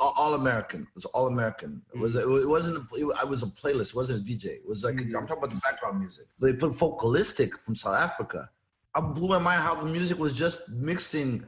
All, 0.00 0.14
all, 0.16 0.34
American. 0.34 0.82
It 0.82 0.94
was 0.94 1.04
all 1.06 1.26
American. 1.26 1.82
It 1.94 1.98
was 1.98 2.14
mm-hmm. 2.14 2.42
it 2.42 2.48
wasn't. 2.48 2.86
It, 2.94 3.06
I 3.20 3.24
was 3.24 3.42
a 3.42 3.46
playlist. 3.46 3.90
It 3.90 3.94
wasn't 3.94 4.22
a 4.22 4.32
DJ. 4.32 4.46
It 4.46 4.66
was 4.66 4.84
like 4.84 4.94
mm-hmm. 4.94 5.16
I'm 5.16 5.26
talking 5.26 5.44
about 5.44 5.50
the 5.50 5.60
background 5.60 6.00
music. 6.00 6.26
They 6.40 6.54
put 6.54 6.74
Focalistic 6.74 7.58
from 7.58 7.76
South 7.76 7.96
Africa. 7.96 8.48
I 8.94 9.00
blew 9.00 9.28
my 9.28 9.38
mind 9.38 9.62
how 9.62 9.74
the 9.74 9.86
music 9.86 10.18
was 10.18 10.36
just 10.36 10.68
mixing 10.70 11.44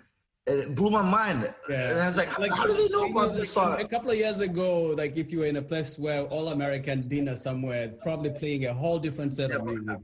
and 0.47 0.59
it 0.59 0.75
blew 0.75 0.91
my 0.91 1.03
mind. 1.03 1.53
Yeah. 1.69 1.91
And 1.91 2.01
I 2.01 2.07
was 2.07 2.17
like, 2.17 2.39
like 2.39 2.51
how, 2.53 2.67
do 2.67 2.75
they 2.75 2.89
know 2.89 3.05
about 3.05 3.35
this 3.35 3.53
song? 3.53 3.81
A 3.81 3.87
couple 3.87 4.11
of 4.11 4.17
years 4.17 4.41
ago, 4.41 4.95
like 4.97 5.17
if 5.17 5.31
you 5.33 5.41
were 5.41 5.47
in 5.47 5.57
a 5.57 5.63
place 5.63 5.99
where 5.99 6.23
all 6.25 6.49
American 6.49 7.09
dinner 7.09 7.37
somewhere, 7.37 7.91
probably 8.03 8.31
playing 8.31 8.67
a 8.67 8.75
whole 8.75 8.99
different 8.99 9.35
set 9.35 9.51
yeah, 9.51 9.57
of 9.57 9.65
music. 9.65 9.99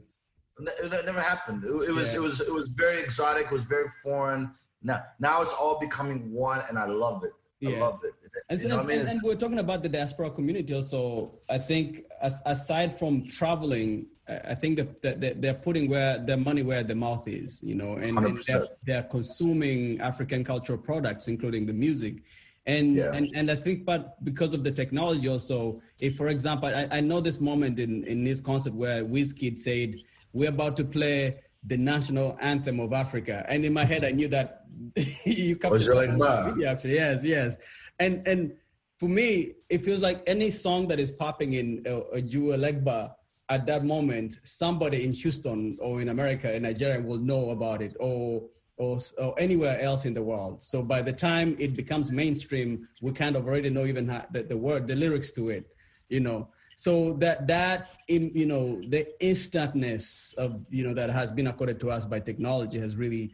It 0.58 1.04
never 1.04 1.20
happened. 1.20 1.64
It, 1.64 1.68
it 1.68 1.92
was 1.92 2.12
yeah. 2.12 2.18
it 2.18 2.22
was 2.22 2.40
it 2.40 2.52
was 2.52 2.68
very 2.68 2.98
exotic. 3.00 3.46
It 3.46 3.52
was 3.52 3.64
very 3.64 3.88
foreign. 4.02 4.50
Now 4.82 5.02
now 5.18 5.42
it's 5.42 5.52
all 5.52 5.78
becoming 5.78 6.32
one, 6.32 6.62
and 6.68 6.78
I 6.78 6.86
love 6.86 7.24
it. 7.24 7.32
I 7.66 7.78
love 7.78 8.00
it. 8.04 8.14
And, 8.48 8.60
so, 8.60 8.68
and, 8.80 8.90
and, 8.90 9.22
we're 9.22 9.34
talking 9.34 9.58
about 9.58 9.82
the 9.82 9.88
diaspora 9.88 10.30
community 10.30 10.74
also. 10.74 11.34
I 11.50 11.58
think 11.58 12.04
as, 12.20 12.40
aside 12.46 12.96
from 12.98 13.26
traveling, 13.26 14.06
I 14.28 14.54
think 14.54 14.76
that, 14.78 15.20
that 15.20 15.40
they're 15.40 15.54
putting 15.54 15.88
where 15.88 16.18
their 16.18 16.36
money 16.36 16.62
where 16.62 16.82
their 16.82 16.96
mouth 16.96 17.28
is, 17.28 17.60
you 17.62 17.74
know, 17.74 17.94
and, 17.94 18.18
and 18.18 18.38
they're, 18.46 18.66
they're, 18.84 19.02
consuming 19.04 20.00
African 20.00 20.44
cultural 20.44 20.78
products, 20.78 21.28
including 21.28 21.66
the 21.66 21.72
music. 21.72 22.22
And, 22.66 22.96
yeah. 22.96 23.12
and 23.12 23.30
and 23.36 23.50
I 23.50 23.54
think, 23.54 23.84
but 23.84 24.22
because 24.24 24.52
of 24.52 24.64
the 24.64 24.72
technology 24.72 25.28
also, 25.28 25.80
if 26.00 26.16
for 26.16 26.28
example, 26.28 26.68
I, 26.68 26.88
I 26.90 27.00
know 27.00 27.20
this 27.20 27.40
moment 27.40 27.78
in, 27.78 28.02
in 28.04 28.24
this 28.24 28.40
concert 28.40 28.74
where 28.74 29.04
Wizkid 29.04 29.60
said, 29.60 29.94
we're 30.32 30.48
about 30.48 30.76
to 30.78 30.84
play 30.84 31.36
the 31.66 31.76
national 31.76 32.36
anthem 32.40 32.80
of 32.80 32.92
Africa. 32.92 33.44
And 33.48 33.64
in 33.64 33.72
my 33.72 33.84
head, 33.84 34.04
I 34.04 34.10
knew 34.10 34.28
that 34.28 34.64
you 35.24 35.56
come. 35.56 35.70
Was 35.70 35.88
like, 35.88 36.10
nah. 36.10 36.54
Yeah, 36.56 36.72
actually, 36.72 36.94
yes, 36.94 37.22
yes. 37.22 37.56
And 37.98 38.26
and 38.26 38.52
for 38.98 39.08
me, 39.08 39.52
it 39.68 39.84
feels 39.84 40.00
like 40.00 40.22
any 40.26 40.50
song 40.50 40.88
that 40.88 40.98
is 40.98 41.10
popping 41.10 41.54
in 41.54 41.84
uh, 41.86 41.90
uh, 41.90 42.02
a, 42.14 42.18
a 42.18 42.58
Legba 42.58 43.12
at 43.48 43.66
that 43.66 43.84
moment, 43.84 44.40
somebody 44.42 45.04
in 45.04 45.12
Houston 45.12 45.72
or 45.80 46.00
in 46.00 46.08
America, 46.08 46.52
in 46.52 46.62
Nigeria, 46.62 47.00
will 47.00 47.18
know 47.18 47.50
about 47.50 47.80
it, 47.82 47.94
or, 48.00 48.42
or 48.76 48.98
or 49.18 49.34
anywhere 49.38 49.78
else 49.80 50.04
in 50.04 50.14
the 50.14 50.22
world. 50.22 50.62
So 50.62 50.82
by 50.82 51.02
the 51.02 51.12
time 51.12 51.56
it 51.58 51.74
becomes 51.74 52.10
mainstream, 52.10 52.88
we 53.02 53.12
kind 53.12 53.36
of 53.36 53.46
already 53.46 53.70
know 53.70 53.84
even 53.86 54.06
the, 54.32 54.42
the 54.42 54.56
word, 54.56 54.86
the 54.86 54.96
lyrics 54.96 55.30
to 55.32 55.50
it, 55.50 55.66
you 56.08 56.20
know 56.20 56.48
so 56.76 57.14
that 57.14 57.46
that 57.46 57.88
you 58.06 58.44
know 58.44 58.80
the 58.88 59.08
instantness 59.24 60.34
of 60.36 60.64
you 60.70 60.86
know 60.86 60.94
that 60.94 61.08
has 61.08 61.32
been 61.32 61.46
accorded 61.46 61.80
to 61.80 61.90
us 61.90 62.04
by 62.04 62.20
technology 62.20 62.78
has 62.78 62.96
really 62.96 63.32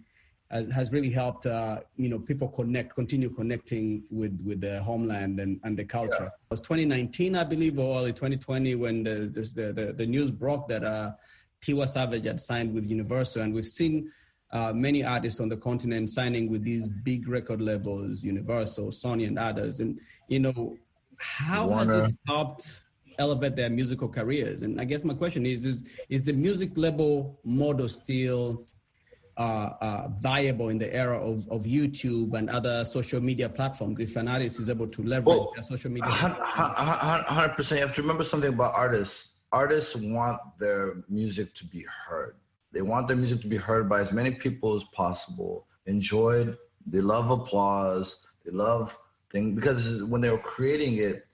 has 0.52 0.92
really 0.92 1.10
helped 1.10 1.46
uh, 1.46 1.80
you 1.96 2.08
know 2.08 2.18
people 2.18 2.48
connect 2.48 2.94
continue 2.94 3.30
connecting 3.30 4.02
with 4.10 4.38
with 4.44 4.60
the 4.60 4.82
homeland 4.82 5.40
and, 5.40 5.58
and 5.64 5.76
the 5.76 5.84
culture 5.84 6.14
yeah. 6.20 6.26
it 6.26 6.50
was 6.50 6.60
2019 6.60 7.34
i 7.36 7.44
believe 7.44 7.78
or 7.78 7.98
early 7.98 8.12
2020 8.12 8.74
when 8.74 9.02
the 9.02 9.30
the, 9.32 9.72
the, 9.72 9.92
the 9.96 10.06
news 10.06 10.30
broke 10.30 10.68
that 10.68 10.84
uh, 10.84 11.12
tiwa 11.62 11.88
savage 11.88 12.24
had 12.24 12.40
signed 12.40 12.72
with 12.72 12.84
universal 12.88 13.42
and 13.42 13.54
we've 13.54 13.66
seen 13.66 14.10
uh, 14.52 14.70
many 14.74 15.02
artists 15.02 15.40
on 15.40 15.48
the 15.48 15.56
continent 15.56 16.10
signing 16.10 16.50
with 16.50 16.62
these 16.62 16.86
big 16.86 17.28
record 17.28 17.60
labels 17.60 18.22
universal 18.22 18.88
sony 18.88 19.26
and 19.26 19.38
others 19.38 19.80
and 19.80 19.98
you 20.28 20.38
know 20.38 20.76
how 21.16 21.66
Warner. 21.68 22.02
has 22.02 22.12
it 22.12 22.18
helped 22.26 22.82
elevate 23.18 23.56
their 23.56 23.70
musical 23.70 24.08
careers. 24.08 24.62
And 24.62 24.80
I 24.80 24.84
guess 24.84 25.04
my 25.04 25.14
question 25.14 25.46
is: 25.46 25.64
is 25.64 25.84
is 26.08 26.22
the 26.22 26.32
music 26.32 26.70
label 26.76 27.38
model 27.44 27.88
still 27.88 28.64
uh, 29.36 29.70
uh, 29.80 30.08
viable 30.20 30.68
in 30.68 30.78
the 30.78 30.92
era 30.92 31.18
of, 31.18 31.48
of 31.50 31.62
YouTube 31.62 32.34
and 32.34 32.50
other 32.50 32.84
social 32.84 33.20
media 33.20 33.48
platforms? 33.48 34.00
If 34.00 34.16
an 34.16 34.28
artist 34.28 34.60
is 34.60 34.68
able 34.68 34.88
to 34.88 35.02
leverage 35.02 35.26
well, 35.26 35.52
their 35.54 35.64
social 35.64 35.90
media, 35.90 36.08
hundred 36.10 37.56
percent. 37.56 37.80
You 37.80 37.86
have 37.86 37.94
to 37.96 38.02
remember 38.02 38.24
something 38.24 38.52
about 38.52 38.74
artists. 38.74 39.36
Artists 39.52 39.94
want 39.96 40.40
their 40.58 41.04
music 41.08 41.54
to 41.54 41.66
be 41.66 41.84
heard. 41.84 42.36
They 42.72 42.82
want 42.82 43.08
their 43.08 43.16
music 43.16 43.42
to 43.42 43.48
be 43.48 43.58
heard 43.58 43.88
by 43.88 44.00
as 44.00 44.12
many 44.12 44.30
people 44.30 44.74
as 44.74 44.84
possible, 44.84 45.66
enjoyed. 45.86 46.56
They 46.86 47.00
love 47.00 47.30
applause. 47.30 48.26
They 48.44 48.50
love 48.50 48.98
things 49.30 49.54
because 49.54 50.04
when 50.04 50.20
they 50.20 50.30
were 50.30 50.38
creating 50.38 50.96
it, 50.96 51.26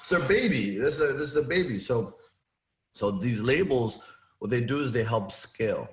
it's 0.00 0.08
their 0.08 0.26
baby. 0.28 0.78
This 0.78 0.94
is 0.94 0.98
their, 0.98 1.12
this 1.12 1.30
is 1.30 1.36
a 1.36 1.42
baby. 1.42 1.78
So 1.78 2.14
so 2.92 3.10
these 3.12 3.40
labels, 3.40 4.00
what 4.38 4.50
they 4.50 4.60
do 4.60 4.80
is 4.80 4.92
they 4.92 5.04
help 5.04 5.30
scale. 5.30 5.88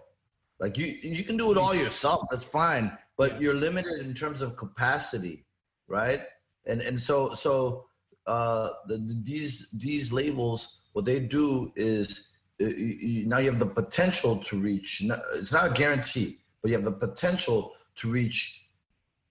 Like 0.60 0.78
you 0.78 0.86
you 0.86 1.24
can 1.24 1.38
do 1.38 1.52
it 1.52 1.58
all 1.58 1.76
yourself. 1.76 2.28
That's 2.32 2.44
fine, 2.44 2.98
but 3.18 3.42
you're 3.42 3.54
limited 3.54 4.00
in 4.00 4.14
terms 4.14 4.42
of 4.42 4.56
capacity, 4.56 5.46
right? 5.88 6.22
And 6.66 6.82
and 6.82 7.00
so 7.00 7.34
so 7.34 7.86
uh, 8.26 8.70
the, 8.88 8.98
these 9.24 9.70
these 9.72 10.12
labels, 10.14 10.80
what 10.94 11.06
they 11.06 11.20
do 11.20 11.72
is 11.76 12.32
uh, 12.62 12.68
you, 12.68 13.28
now 13.28 13.40
you 13.40 13.50
have 13.50 13.60
the 13.60 13.66
potential 13.66 14.38
to 14.44 14.58
reach. 14.58 15.04
It's 15.34 15.52
not 15.52 15.72
a 15.72 15.74
guarantee, 15.74 16.40
but 16.62 16.72
you 16.72 16.76
have 16.76 16.86
the 16.86 16.92
potential 16.92 17.74
to 17.98 18.10
reach 18.10 18.70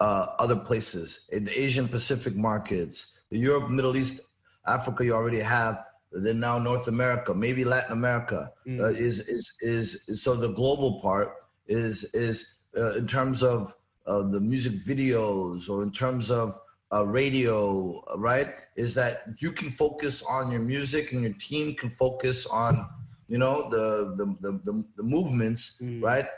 uh, 0.00 0.26
other 0.38 0.56
places 0.56 1.26
in 1.32 1.44
the 1.44 1.58
Asian 1.58 1.88
Pacific 1.88 2.36
markets, 2.36 3.18
the 3.30 3.38
Europe, 3.38 3.70
Middle 3.70 3.96
East 3.96 4.20
Africa, 4.66 5.04
you 5.04 5.14
already 5.14 5.40
have. 5.40 5.84
Then 6.14 6.38
now 6.38 6.58
North 6.58 6.86
America, 6.86 7.34
maybe 7.34 7.64
Latin 7.64 7.92
America 7.92 8.52
mm. 8.66 8.80
uh, 8.80 8.86
is, 8.86 9.20
is, 9.20 9.56
is 9.60 10.04
is 10.06 10.22
so 10.22 10.34
the 10.34 10.52
global 10.52 11.00
part 11.00 11.34
is 11.66 12.04
is 12.14 12.58
uh, 12.76 12.94
in 12.94 13.06
terms 13.06 13.42
of 13.42 13.74
uh, 14.06 14.22
the 14.22 14.40
music 14.40 14.84
videos 14.84 15.68
or 15.68 15.82
in 15.82 15.90
terms 15.90 16.30
of 16.30 16.60
uh, 16.94 17.04
radio, 17.04 18.02
right? 18.16 18.54
Is 18.76 18.94
that 18.94 19.22
you 19.38 19.50
can 19.50 19.70
focus 19.70 20.22
on 20.22 20.52
your 20.52 20.60
music 20.60 21.12
and 21.12 21.22
your 21.22 21.32
team 21.34 21.74
can 21.74 21.90
focus 21.90 22.46
on 22.46 22.88
you 23.28 23.38
know 23.38 23.68
the 23.70 24.14
the 24.16 24.26
the, 24.40 24.60
the, 24.64 24.84
the 24.96 25.02
movements, 25.02 25.78
mm. 25.82 26.02
right? 26.02 26.28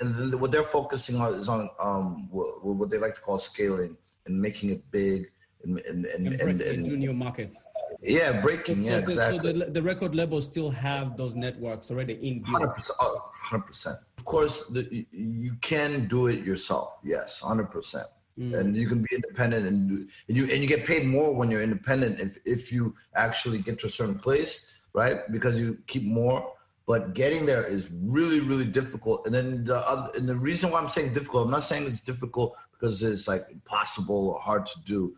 And 0.00 0.14
then 0.14 0.40
what 0.40 0.50
they're 0.50 0.64
focusing 0.64 1.16
on 1.16 1.34
is 1.34 1.48
on 1.48 1.68
um, 1.78 2.28
what, 2.30 2.64
what 2.64 2.90
they 2.90 2.98
like 2.98 3.14
to 3.14 3.20
call 3.20 3.38
scaling 3.38 3.96
and 4.26 4.40
making 4.40 4.70
it 4.70 4.90
big 4.90 5.30
and 5.62 5.78
and 5.80 6.06
and, 6.06 6.26
and, 6.26 6.40
and, 6.40 6.62
and 6.62 6.98
new 6.98 7.12
markets. 7.12 7.58
Yeah, 8.02 8.40
breaking. 8.40 8.82
So, 8.82 8.88
yeah, 8.88 8.98
so 8.98 9.04
exactly. 9.04 9.52
So 9.52 9.58
the, 9.58 9.70
the 9.70 9.82
record 9.82 10.14
labels 10.14 10.46
still 10.46 10.70
have 10.70 11.16
those 11.16 11.34
networks 11.34 11.90
already 11.90 12.14
in. 12.14 12.42
Hundred 12.44 12.68
percent. 12.68 12.98
Hundred 13.00 13.66
percent. 13.66 13.96
Of 14.18 14.24
course, 14.24 14.66
the, 14.68 15.06
you 15.10 15.52
can 15.60 16.06
do 16.08 16.28
it 16.28 16.42
yourself. 16.42 16.98
Yes, 17.04 17.40
hundred 17.40 17.70
percent. 17.70 18.06
Mm. 18.38 18.58
And 18.58 18.76
you 18.76 18.88
can 18.88 19.02
be 19.02 19.16
independent, 19.16 19.66
and, 19.66 19.88
do, 19.88 20.06
and 20.28 20.36
you 20.36 20.44
and 20.44 20.62
you 20.62 20.66
get 20.66 20.86
paid 20.86 21.04
more 21.04 21.34
when 21.34 21.50
you're 21.50 21.62
independent 21.62 22.20
if 22.20 22.38
if 22.46 22.72
you 22.72 22.94
actually 23.14 23.58
get 23.58 23.78
to 23.80 23.86
a 23.86 23.90
certain 23.90 24.18
place, 24.18 24.66
right? 24.94 25.20
Because 25.30 25.60
you 25.60 25.78
keep 25.86 26.04
more. 26.04 26.54
But 26.86 27.14
getting 27.14 27.46
there 27.46 27.64
is 27.64 27.88
really, 27.92 28.40
really 28.40 28.64
difficult. 28.64 29.24
And 29.24 29.32
then 29.32 29.62
the 29.62 29.76
other, 29.76 30.10
and 30.16 30.28
the 30.28 30.34
reason 30.34 30.72
why 30.72 30.80
I'm 30.80 30.88
saying 30.88 31.12
difficult, 31.12 31.44
I'm 31.44 31.50
not 31.52 31.62
saying 31.62 31.86
it's 31.86 32.00
difficult 32.00 32.56
because 32.72 33.04
it's 33.04 33.28
like 33.28 33.46
impossible 33.48 34.30
or 34.30 34.40
hard 34.40 34.66
to 34.66 34.80
do 34.84 35.14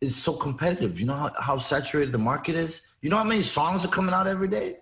is 0.00 0.16
so 0.16 0.32
competitive. 0.32 1.00
You 1.00 1.06
know 1.06 1.14
how, 1.14 1.30
how 1.38 1.58
saturated 1.58 2.12
the 2.12 2.18
market 2.18 2.54
is? 2.54 2.82
You 3.02 3.10
know 3.10 3.16
how 3.16 3.24
many 3.24 3.42
songs 3.42 3.84
are 3.84 3.88
coming 3.88 4.14
out 4.14 4.26
every 4.26 4.48
day? 4.48 4.78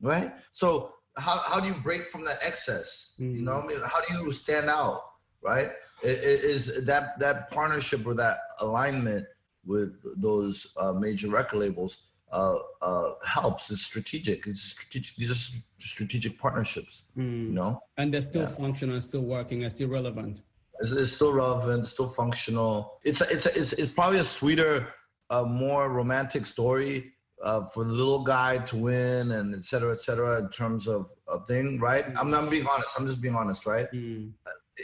Right? 0.00 0.32
So 0.52 0.94
how, 1.16 1.38
how 1.38 1.60
do 1.60 1.68
you 1.68 1.74
break 1.74 2.08
from 2.08 2.24
that 2.24 2.38
excess? 2.42 3.14
Mm-hmm. 3.18 3.36
You 3.36 3.42
know 3.42 3.54
I 3.54 3.66
mean? 3.66 3.78
How 3.84 4.00
do 4.02 4.14
you 4.14 4.32
stand 4.32 4.68
out? 4.68 5.02
Right? 5.42 5.70
It, 6.02 6.18
it 6.18 6.44
is 6.44 6.84
that 6.84 7.18
that 7.20 7.50
partnership 7.50 8.06
or 8.06 8.14
that 8.14 8.36
alignment 8.60 9.26
with 9.64 9.94
those 10.20 10.66
uh, 10.76 10.92
major 10.92 11.28
record 11.28 11.58
labels 11.58 11.98
uh, 12.32 12.58
uh, 12.82 13.12
helps. 13.26 13.70
It's 13.70 13.82
strategic. 13.82 14.46
It's 14.46 14.62
strategic. 14.62 15.16
These 15.16 15.30
are 15.30 15.60
strategic 15.78 16.38
partnerships. 16.38 17.04
Mm. 17.16 17.46
You 17.46 17.52
know, 17.52 17.82
and 17.96 18.12
they're 18.12 18.22
still 18.22 18.42
yeah. 18.42 18.48
functional, 18.48 19.00
still 19.00 19.22
working, 19.22 19.62
and 19.62 19.72
still 19.72 19.88
relevant. 19.88 20.42
It's, 20.84 20.92
it's 21.02 21.12
still 21.12 21.32
relevant, 21.32 21.86
still 21.88 22.08
functional. 22.08 23.00
It's 23.04 23.20
it's 23.20 23.46
it's, 23.46 23.72
it's 23.72 23.92
probably 23.92 24.18
a 24.18 24.24
sweeter, 24.24 24.94
uh, 25.30 25.44
more 25.44 25.90
romantic 25.90 26.44
story 26.46 27.12
uh, 27.42 27.66
for 27.72 27.84
the 27.84 27.92
little 27.92 28.22
guy 28.22 28.58
to 28.58 28.76
win 28.76 29.32
and 29.32 29.54
et 29.54 29.64
cetera, 29.64 29.92
et 29.92 30.02
cetera, 30.02 30.38
in 30.40 30.48
terms 30.50 30.86
of 30.86 31.10
a 31.28 31.38
thing, 31.44 31.80
right? 31.80 32.04
Mm. 32.06 32.20
I'm 32.20 32.30
not 32.30 32.50
being 32.50 32.66
honest. 32.66 32.90
I'm 32.98 33.06
just 33.06 33.20
being 33.20 33.34
honest, 33.34 33.66
right? 33.66 33.90
Mm. 33.92 34.32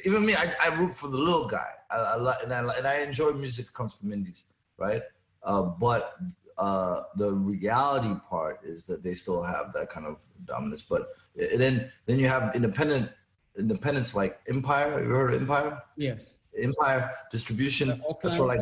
even 0.05 0.25
me, 0.25 0.35
I, 0.35 0.53
I 0.63 0.69
root 0.79 0.93
for 0.93 1.09
the 1.09 1.17
little 1.19 1.47
guy. 1.47 1.71
I, 1.91 1.97
I 1.97 2.35
and 2.43 2.53
I 2.53 2.61
and 2.79 2.87
I 2.87 3.01
enjoy 3.01 3.33
music 3.33 3.67
that 3.67 3.75
comes 3.75 3.95
from 3.95 4.13
indies, 4.13 4.45
right? 4.79 5.03
Uh, 5.43 5.63
but 5.63 6.17
uh, 6.59 7.03
the 7.17 7.33
reality 7.33 8.15
part 8.29 8.61
is 8.63 8.85
that 8.87 9.03
they 9.03 9.15
still 9.15 9.43
have 9.43 9.73
that 9.73 9.89
kind 9.89 10.07
of 10.07 10.23
dominance. 10.45 10.83
But 10.83 11.09
then 11.35 11.91
then 12.07 12.19
you 12.19 12.29
have 12.29 12.55
independent 12.55 13.11
independents 13.59 14.15
like 14.15 14.41
Empire. 14.49 15.03
You 15.03 15.11
heard 15.11 15.35
of 15.35 15.43
Empire? 15.43 15.83
Yes. 15.97 16.35
Empire 16.61 17.11
distribution. 17.31 17.89
That's 18.23 18.37
for 18.37 18.47
like 18.47 18.61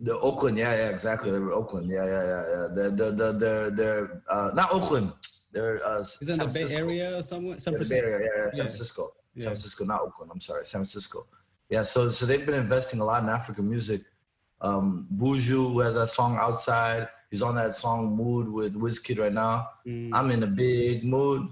the 0.00 0.18
Oakland. 0.20 0.58
Yeah, 0.58 0.74
yeah, 0.76 0.88
exactly. 0.88 1.30
They 1.30 1.38
were 1.38 1.52
Oakland. 1.52 1.88
Yeah, 1.88 2.04
yeah, 2.04 2.24
yeah, 2.24 2.44
yeah. 2.52 2.66
The 2.74 2.90
the 2.90 3.10
the 3.10 3.32
the 3.32 3.72
they're 3.74 4.22
uh, 4.28 4.50
not 4.54 4.72
Oakland. 4.72 5.12
They're 5.52 5.84
uh, 5.86 6.00
Is 6.00 6.18
in 6.20 6.38
the 6.38 6.46
Bay 6.46 6.74
Area 6.74 7.18
or 7.18 7.22
somewhere? 7.22 7.58
San 7.58 7.74
Francisco. 7.74 7.96
Yeah, 7.96 8.02
Bay 8.02 8.06
Area, 8.08 8.24
yeah, 8.24 8.42
yeah, 8.44 8.50
San 8.50 8.66
Francisco. 8.66 9.14
Yeah. 9.34 9.42
San 9.42 9.50
Francisco, 9.50 9.84
not 9.84 10.00
Oakland. 10.02 10.30
I'm 10.32 10.40
sorry, 10.40 10.66
San 10.66 10.80
Francisco. 10.80 11.26
Yeah, 11.70 11.82
so 11.82 12.10
so 12.10 12.26
they've 12.26 12.44
been 12.44 12.54
investing 12.54 13.00
a 13.00 13.04
lot 13.04 13.22
in 13.22 13.28
African 13.28 13.68
music. 13.68 14.02
Um, 14.60 15.06
Buju 15.16 15.82
has 15.84 15.94
that 15.94 16.08
song 16.08 16.36
outside. 16.40 17.08
He's 17.30 17.42
on 17.42 17.54
that 17.56 17.74
song 17.74 18.16
Mood 18.16 18.48
with 18.48 18.74
Wizkid 18.74 19.18
right 19.18 19.32
now. 19.32 19.68
Mm. 19.86 20.10
I'm 20.12 20.30
in 20.30 20.42
a 20.42 20.46
big 20.46 21.04
mood. 21.04 21.48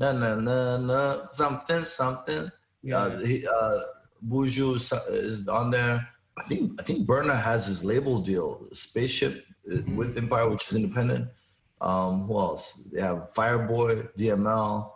Na 0.00 0.12
na 0.12 0.34
na 0.34 0.78
na 0.78 1.24
something 1.26 1.84
something. 1.84 2.50
Yeah. 2.82 2.96
Uh, 2.96 3.18
he, 3.18 3.46
uh, 3.46 3.80
Buju 4.26 4.76
is 5.12 5.48
on 5.48 5.70
there. 5.70 6.08
I 6.38 6.42
think 6.44 6.80
I 6.80 6.82
think 6.82 7.06
Burna 7.06 7.36
has 7.36 7.66
his 7.66 7.84
label 7.84 8.20
deal, 8.20 8.66
Spaceship 8.72 9.44
mm-hmm. 9.68 9.96
with 9.96 10.16
Empire, 10.16 10.48
which 10.48 10.68
is 10.68 10.76
independent. 10.76 11.28
Um, 11.80 12.24
who 12.24 12.38
else? 12.38 12.82
They 12.92 13.00
have 13.00 13.32
Fireboy, 13.34 14.08
DML. 14.16 14.90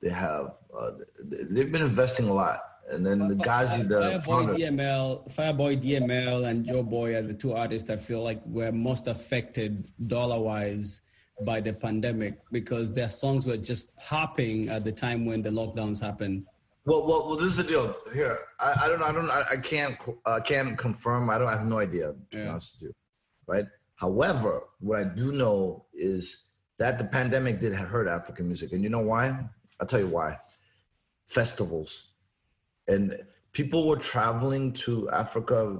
They 0.00 0.10
have 0.10 0.54
uh, 0.76 0.92
they've 1.22 1.72
been 1.72 1.82
investing 1.82 2.28
a 2.28 2.34
lot. 2.34 2.60
And 2.90 3.06
then 3.06 3.28
the 3.28 3.36
Ghazi, 3.36 3.84
the 3.84 4.00
Fireboy 4.00 4.24
founder. 4.24 4.54
DML, 4.54 5.32
Fireboy 5.32 5.82
DML, 5.82 6.48
and 6.48 6.66
Joeboy 6.66 7.16
are 7.16 7.22
the 7.22 7.34
two 7.34 7.52
artists 7.52 7.88
I 7.88 7.96
feel 7.96 8.22
like 8.22 8.42
were 8.44 8.72
most 8.72 9.06
affected 9.06 9.84
dollar 10.08 10.40
wise 10.40 11.00
by 11.46 11.60
the 11.60 11.72
pandemic 11.72 12.38
because 12.50 12.92
their 12.92 13.08
songs 13.08 13.46
were 13.46 13.56
just 13.56 13.94
popping 13.96 14.68
at 14.68 14.84
the 14.84 14.92
time 14.92 15.24
when 15.24 15.42
the 15.42 15.50
lockdowns 15.50 16.00
happened. 16.00 16.46
Well, 16.84 17.06
well, 17.06 17.28
well. 17.28 17.36
This 17.36 17.48
is 17.48 17.56
the 17.58 17.64
deal. 17.64 17.94
Here, 18.12 18.38
I, 18.58 18.74
I 18.82 18.88
don't 18.88 18.98
know. 18.98 19.06
I 19.06 19.12
don't. 19.12 19.30
I, 19.30 19.42
I 19.52 19.56
can't. 19.56 19.96
I 20.26 20.30
uh, 20.30 20.40
can't 20.40 20.76
confirm. 20.76 21.30
I 21.30 21.38
don't. 21.38 21.48
I 21.48 21.52
have 21.52 21.66
no 21.66 21.78
idea. 21.78 22.12
To 22.30 22.38
yeah. 22.38 22.44
be 22.44 22.48
honest 22.48 22.74
with 22.74 22.88
you, 22.88 22.92
right? 23.46 23.66
However, 23.94 24.64
what 24.80 24.98
I 24.98 25.04
do 25.04 25.30
know 25.30 25.86
is 25.94 26.48
that 26.78 26.98
the 26.98 27.04
pandemic 27.04 27.60
did 27.60 27.72
hurt 27.72 28.08
African 28.08 28.48
music, 28.48 28.72
and 28.72 28.82
you 28.82 28.90
know 28.90 29.00
why? 29.00 29.38
I'll 29.80 29.86
tell 29.86 30.00
you 30.00 30.08
why. 30.08 30.38
Festivals, 31.28 32.08
and 32.88 33.16
people 33.52 33.86
were 33.86 33.96
traveling 33.96 34.72
to 34.72 35.08
Africa, 35.10 35.76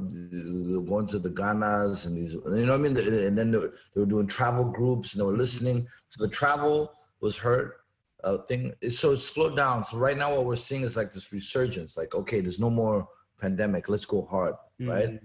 going 0.87 1.07
to 1.07 1.19
the 1.19 1.31
Ghanas 1.31 2.07
and 2.07 2.17
these, 2.17 2.35
you 2.35 2.67
know 2.67 2.73
what 2.73 2.75
I 2.75 2.77
mean? 2.77 2.97
And 2.97 3.37
then 3.37 3.51
they 3.51 3.59
were, 3.59 3.75
they 3.95 4.01
were 4.01 4.07
doing 4.07 4.27
travel 4.27 4.65
groups 4.65 5.13
and 5.13 5.21
they 5.21 5.27
were 5.27 5.37
listening. 5.37 5.87
So 6.09 6.25
the 6.25 6.31
travel 6.31 6.93
was 7.21 7.37
hurt. 7.37 7.79
Uh, 8.25 8.39
thing 8.39 8.73
so 8.89 9.13
it 9.13 9.17
slowed 9.17 9.57
down. 9.57 9.83
So 9.83 9.97
right 9.97 10.17
now 10.17 10.31
what 10.31 10.47
we're 10.47 10.55
seeing 10.55 10.85
is 10.85 10.97
like 10.97 11.13
this 11.13 11.33
resurgence. 11.33 11.97
Like 11.97 12.15
okay, 12.15 12.41
there's 12.41 12.61
no 12.61 12.71
more 12.71 13.09
pandemic. 13.41 13.89
Let's 13.89 14.05
go 14.05 14.23
hard, 14.23 14.55
mm-hmm. 14.81 14.89
right? 14.89 15.21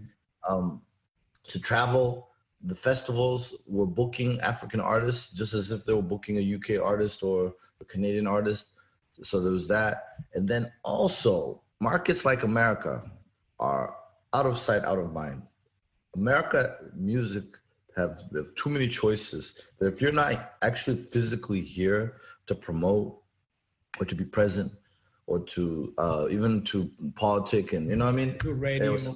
Um, 0.50 0.82
to 1.44 1.60
travel, 1.60 2.30
the 2.64 2.74
festivals 2.74 3.54
were 3.68 3.86
booking 3.86 4.42
African 4.42 4.80
artists 4.80 5.32
just 5.32 5.54
as 5.54 5.70
if 5.70 5.86
they 5.86 5.94
were 5.94 6.02
booking 6.02 6.38
a 6.38 6.56
UK 6.56 6.84
artist 6.84 7.22
or 7.22 7.54
a 7.80 7.86
Canadian 7.86 8.26
artist. 8.26 8.74
So 9.22 9.42
there 9.42 9.54
was 9.54 9.68
that, 9.68 10.04
and 10.34 10.48
then 10.48 10.72
also 10.84 11.62
markets 11.80 12.26
like 12.26 12.44
America 12.44 13.04
are 13.60 13.96
out 14.34 14.46
of 14.46 14.58
sight, 14.58 14.84
out 14.84 15.00
of 15.00 15.14
mind. 15.14 15.42
America 16.16 16.78
music 16.96 17.46
have, 17.96 18.24
have 18.36 18.54
too 18.56 18.70
many 18.70 18.88
choices 18.88 19.60
that 19.80 19.88
if 19.88 20.02
you're 20.02 20.12
not 20.12 20.54
actually 20.62 20.98
physically 21.04 21.62
here 21.62 22.18
to 22.48 22.56
promote 22.56 23.20
or 24.00 24.06
to 24.06 24.16
be 24.16 24.24
present 24.24 24.72
or 25.26 25.40
to 25.44 25.94
uh, 25.98 26.28
even 26.30 26.64
to 26.64 26.90
politic 27.16 27.74
and 27.74 27.90
you 27.90 27.96
know 27.96 28.06
what 28.06 28.14
I 28.14 28.18
mean? 28.18 28.38
To 28.40 28.54
radio. 28.54 28.92
Was, 28.94 29.08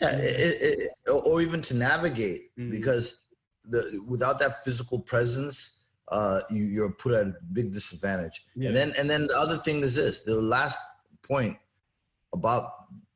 yeah, 0.00 0.16
it, 0.16 0.56
it, 0.60 1.10
or 1.10 1.40
even 1.40 1.62
to 1.62 1.74
navigate 1.74 2.56
mm-hmm. 2.56 2.70
because 2.70 3.24
the 3.68 4.00
without 4.06 4.38
that 4.40 4.64
physical 4.64 5.00
presence, 5.00 5.78
uh, 6.08 6.42
you, 6.50 6.64
you're 6.64 6.92
put 6.92 7.14
at 7.14 7.26
a 7.26 7.34
big 7.52 7.72
disadvantage. 7.72 8.44
Yeah. 8.54 8.68
And 8.68 8.76
then 8.76 8.94
and 8.98 9.10
then 9.10 9.26
the 9.26 9.38
other 9.38 9.58
thing 9.58 9.80
is 9.82 9.94
this: 9.94 10.20
the 10.20 10.40
last 10.40 10.78
point 11.22 11.56
about 12.32 12.72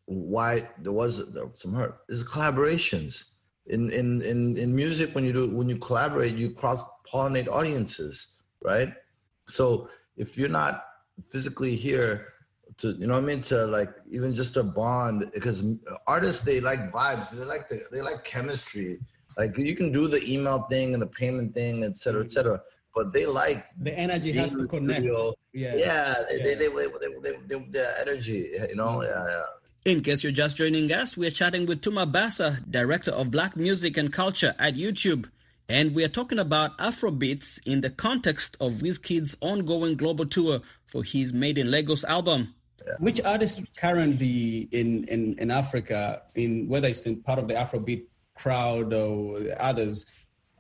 why 0.07 0.69
there 0.79 0.93
was 0.93 1.23
some 1.55 1.75
hurt 1.75 1.99
is 2.09 2.25
collaborations. 2.25 3.25
In, 3.67 3.91
in, 3.91 4.21
in, 4.23 4.57
in 4.57 4.75
music, 4.75 5.15
when 5.15 5.25
you 5.25 5.33
do 5.33 5.49
when 5.49 5.69
you 5.69 5.77
collaborate, 5.77 6.35
you 6.35 6.51
cross 6.51 6.83
pollinate 7.07 7.47
audiences, 7.47 8.39
right? 8.63 8.93
So 9.45 9.89
if 10.17 10.37
you're 10.37 10.49
not 10.49 10.85
physically 11.31 11.77
here 11.77 12.27
to 12.79 12.93
you 12.93 13.07
know 13.07 13.15
what 13.15 13.25
I 13.25 13.27
mean 13.27 13.43
to 13.43 13.67
like 13.67 13.91
even 14.11 14.35
just 14.35 14.57
a 14.57 14.65
bond 14.65 15.31
because 15.33 15.63
artists 16.07 16.43
they 16.43 16.61
like 16.61 16.91
vibes 16.93 17.31
they 17.31 17.45
like 17.45 17.69
the, 17.69 17.83
they 17.93 18.01
like 18.01 18.25
chemistry 18.25 18.99
like 19.37 19.57
you 19.59 19.75
can 19.77 19.93
do 19.93 20.09
the 20.09 20.23
email 20.31 20.63
thing 20.71 20.95
and 20.95 21.03
the 21.03 21.07
payment 21.07 21.55
thing 21.55 21.85
et 21.85 21.97
cetera 21.97 22.25
et 22.25 22.33
cetera 22.33 22.61
but 22.95 23.13
they 23.13 23.27
like 23.27 23.65
the 23.79 23.93
energy 23.93 24.33
has 24.33 24.53
to 24.53 24.67
connect. 24.67 25.05
Studio. 25.05 25.35
Yeah, 25.53 25.75
yeah, 25.77 26.15
they, 26.29 26.39
yeah. 26.39 26.45
They, 26.45 26.55
they, 26.55 26.69
they, 26.69 27.37
they, 27.49 27.59
the 27.71 27.95
energy, 28.01 28.51
you 28.69 28.77
know. 28.77 28.99
Mm-hmm. 28.99 29.03
Yeah, 29.03 29.25
yeah. 29.29 29.93
In 29.93 30.03
case 30.03 30.23
you're 30.23 30.33
just 30.33 30.57
joining 30.57 30.93
us, 30.93 31.17
we're 31.17 31.31
chatting 31.31 31.65
with 31.67 31.81
Tuma 31.81 32.11
Basa, 32.11 32.61
director 32.71 33.13
of 33.13 33.31
Black 33.31 33.57
Music 33.57 33.97
and 33.97 34.13
Culture 34.13 34.55
at 34.59 34.75
YouTube. 34.75 35.31
And 35.71 35.95
we 35.95 36.05
are 36.05 36.09
talking 36.09 36.39
about 36.39 36.77
Afrobeats 36.79 37.61
in 37.65 37.81
the 37.81 37.91
context 37.91 38.57
of 38.61 38.73
Wizkid's 38.73 39.37
ongoing 39.41 39.97
global 39.97 40.27
tour 40.27 40.61
for 40.85 41.03
his 41.03 41.33
Made 41.33 41.59
in 41.59 41.71
Lagos 41.71 42.05
album. 42.05 42.55
Yeah. 42.85 42.95
Which 42.99 43.21
artists 43.23 43.63
currently 43.79 44.69
in, 44.73 45.05
in, 45.05 45.39
in 45.39 45.51
Africa, 45.51 46.23
in 46.35 46.69
whether 46.69 46.89
it's 46.89 47.07
in 47.07 47.23
part 47.23 47.39
of 47.39 47.49
the 47.49 47.55
Afrobeat 47.55 48.05
crowd 48.37 48.93
or 48.93 49.41
others, 49.61 50.07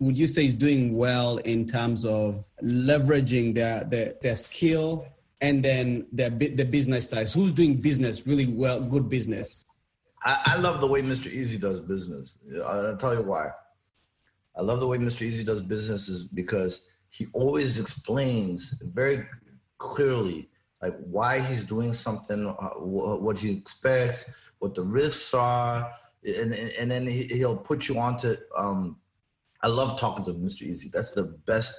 would 0.00 0.16
you 0.16 0.26
say 0.26 0.46
is 0.46 0.54
doing 0.54 0.96
well 0.96 1.36
in 1.38 1.66
terms 1.66 2.04
of 2.04 2.42
leveraging 2.62 3.54
their 3.54 3.84
their, 3.84 4.14
their 4.20 4.36
skill 4.36 5.06
and 5.40 5.64
then 5.64 6.06
their 6.10 6.30
the 6.30 6.64
business 6.64 7.10
side? 7.10 7.28
Who's 7.28 7.52
doing 7.52 7.76
business 7.76 8.26
really 8.26 8.46
well, 8.46 8.80
good 8.80 9.08
business? 9.08 9.64
I, 10.24 10.40
I 10.46 10.56
love 10.56 10.80
the 10.80 10.86
way 10.86 11.02
Mr. 11.02 11.32
Eazi 11.32 11.60
does 11.60 11.80
business. 11.80 12.38
I'll 12.64 12.96
tell 12.96 13.14
you 13.14 13.22
why. 13.22 13.50
I 14.56 14.62
love 14.62 14.80
the 14.80 14.86
way 14.86 14.98
Mr. 14.98 15.26
Eazi 15.26 15.44
does 15.44 15.60
business 15.60 16.08
is 16.08 16.24
because 16.24 16.86
he 17.10 17.26
always 17.32 17.78
explains 17.78 18.70
very 18.92 19.26
clearly 19.78 20.50
like 20.82 20.96
why 20.98 21.40
he's 21.40 21.64
doing 21.64 21.94
something, 21.94 22.46
uh, 22.46 22.70
what 22.78 23.38
he 23.38 23.52
expects, 23.52 24.32
what 24.60 24.74
the 24.74 24.82
risks 24.82 25.34
are, 25.34 25.92
and 26.24 26.54
and 26.54 26.90
then 26.90 27.06
he'll 27.06 27.56
put 27.56 27.88
you 27.88 27.98
onto 27.98 28.34
um, 28.56 28.96
I 29.62 29.68
love 29.68 29.98
talking 29.98 30.24
to 30.24 30.32
Mr. 30.32 30.68
Eazi. 30.68 30.90
That's 30.90 31.10
the 31.10 31.24
best, 31.24 31.74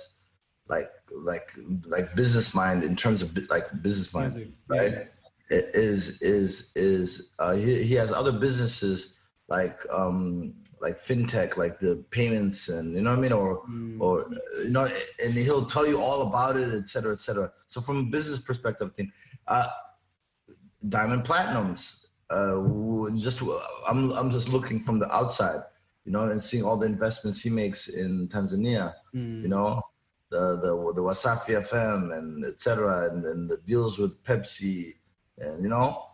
like 0.68 0.92
like 1.12 1.52
like 1.86 2.16
business 2.16 2.54
mind 2.54 2.84
in 2.84 2.96
terms 2.96 3.22
of 3.22 3.36
like 3.50 3.68
business 3.82 4.14
mind, 4.14 4.54
right? 4.68 4.92
Yeah. 4.92 5.58
Is 5.74 6.22
is 6.22 6.72
is 6.76 7.34
uh, 7.40 7.54
he, 7.54 7.84
he 7.84 7.96
has 7.96 8.12
other 8.12 8.32
businesses 8.32 9.20
like 9.50 9.86
um 9.92 10.54
like 10.80 11.06
fintech, 11.06 11.58
like 11.58 11.80
the 11.80 12.04
payments 12.10 12.70
and 12.70 12.96
you 12.96 13.02
know 13.02 13.12
what 13.12 13.20
I 13.20 13.22
mean, 13.22 13.32
or 13.32 13.64
mm. 13.66 14.00
or 14.00 14.32
you 14.64 14.70
know, 14.70 14.88
and 15.24 15.34
he'll 15.34 15.66
tell 15.66 15.86
you 15.86 16.00
all 16.00 16.22
about 16.24 16.58
it, 16.58 16.74
et 16.74 16.88
cetera, 16.88 17.14
et 17.14 17.20
cetera. 17.20 17.52
So 17.68 17.82
from 17.82 17.98
a 17.98 18.04
business 18.04 18.40
perspective, 18.40 18.94
thing, 18.96 19.12
uh, 19.48 19.68
Diamond 20.88 21.24
Platnumz. 21.26 21.98
Uh, 22.30 23.12
just 23.18 23.42
I'm 23.86 24.10
I'm 24.14 24.32
just 24.32 24.48
looking 24.48 24.80
from 24.80 25.00
the 25.00 25.14
outside 25.14 25.64
you 26.12 26.18
know, 26.18 26.30
and 26.30 26.42
seeing 26.42 26.66
all 26.66 26.76
the 26.76 26.86
investments 26.86 27.40
he 27.42 27.50
makes 27.50 27.88
in 27.88 28.28
Tanzania, 28.28 28.94
mm. 29.16 29.42
you 29.42 29.48
know, 29.48 29.82
the 30.30 30.58
the 30.58 30.94
the 30.94 31.02
Wasafi 31.02 31.66
FM 31.70 32.14
and 32.18 32.44
etc. 32.44 33.10
And, 33.10 33.24
and 33.24 33.50
the 33.50 33.60
deals 33.66 33.98
with 33.98 34.22
Pepsi, 34.26 34.96
and 35.38 35.64
you 35.64 35.70
know, 35.70 36.08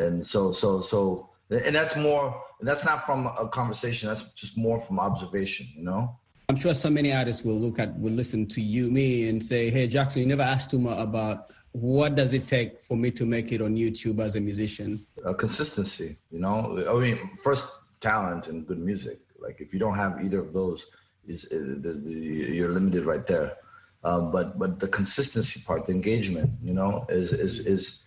and 0.00 0.26
so 0.26 0.50
so 0.50 0.80
so 0.80 1.30
and 1.50 1.72
that's 1.72 1.94
more 1.94 2.42
and 2.58 2.66
that's 2.68 2.84
not 2.84 3.06
from 3.06 3.28
a 3.28 3.48
conversation. 3.48 4.08
That's 4.08 4.24
just 4.32 4.58
more 4.58 4.80
from 4.80 4.98
observation, 4.98 5.68
you 5.76 5.84
know. 5.84 6.18
I'm 6.48 6.56
sure 6.56 6.74
so 6.74 6.90
many 6.90 7.12
artists 7.12 7.44
will 7.44 7.60
look 7.66 7.78
at 7.78 7.96
will 7.96 8.12
listen 8.12 8.48
to 8.48 8.60
you, 8.60 8.90
me, 8.90 9.28
and 9.28 9.40
say, 9.40 9.70
"Hey, 9.70 9.86
Jackson, 9.86 10.20
you 10.22 10.26
never 10.26 10.42
asked 10.42 10.72
Tuma 10.72 11.00
about 11.00 11.52
what 11.70 12.16
does 12.16 12.32
it 12.32 12.48
take 12.48 12.82
for 12.82 12.96
me 12.96 13.12
to 13.12 13.24
make 13.24 13.52
it 13.52 13.62
on 13.62 13.76
YouTube 13.76 14.18
as 14.18 14.34
a 14.34 14.40
musician." 14.40 15.06
Uh, 15.24 15.32
consistency, 15.32 16.16
you 16.32 16.40
know. 16.40 16.84
I 16.90 16.94
mean, 16.98 17.36
first 17.36 17.70
talent 18.00 18.48
and 18.48 18.66
good 18.66 18.80
music 18.80 19.20
like 19.44 19.60
if 19.60 19.72
you 19.72 19.78
don't 19.78 19.96
have 19.96 20.24
either 20.24 20.40
of 20.40 20.52
those, 20.52 20.86
is 21.26 21.46
you're 21.50 22.72
limited 22.72 23.04
right 23.04 23.26
there. 23.26 23.56
Um, 24.02 24.30
but 24.30 24.58
but 24.58 24.78
the 24.78 24.88
consistency 24.88 25.62
part, 25.66 25.86
the 25.86 25.92
engagement, 25.92 26.50
you 26.62 26.74
know, 26.74 27.06
is 27.08 27.32
is 27.32 27.60
is 27.60 28.04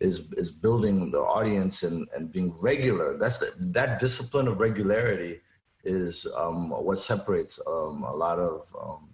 is 0.00 0.22
is 0.36 0.50
building 0.50 1.10
the 1.10 1.20
audience 1.20 1.82
and, 1.82 2.08
and 2.14 2.32
being 2.32 2.54
regular. 2.62 3.16
That's 3.18 3.38
the, 3.38 3.52
that 3.78 3.98
discipline 3.98 4.48
of 4.48 4.60
regularity 4.60 5.40
is 5.84 6.26
um, 6.36 6.70
what 6.70 6.98
separates 6.98 7.58
um, 7.66 8.04
a 8.04 8.14
lot 8.14 8.38
of. 8.38 8.72
Um, 8.80 9.10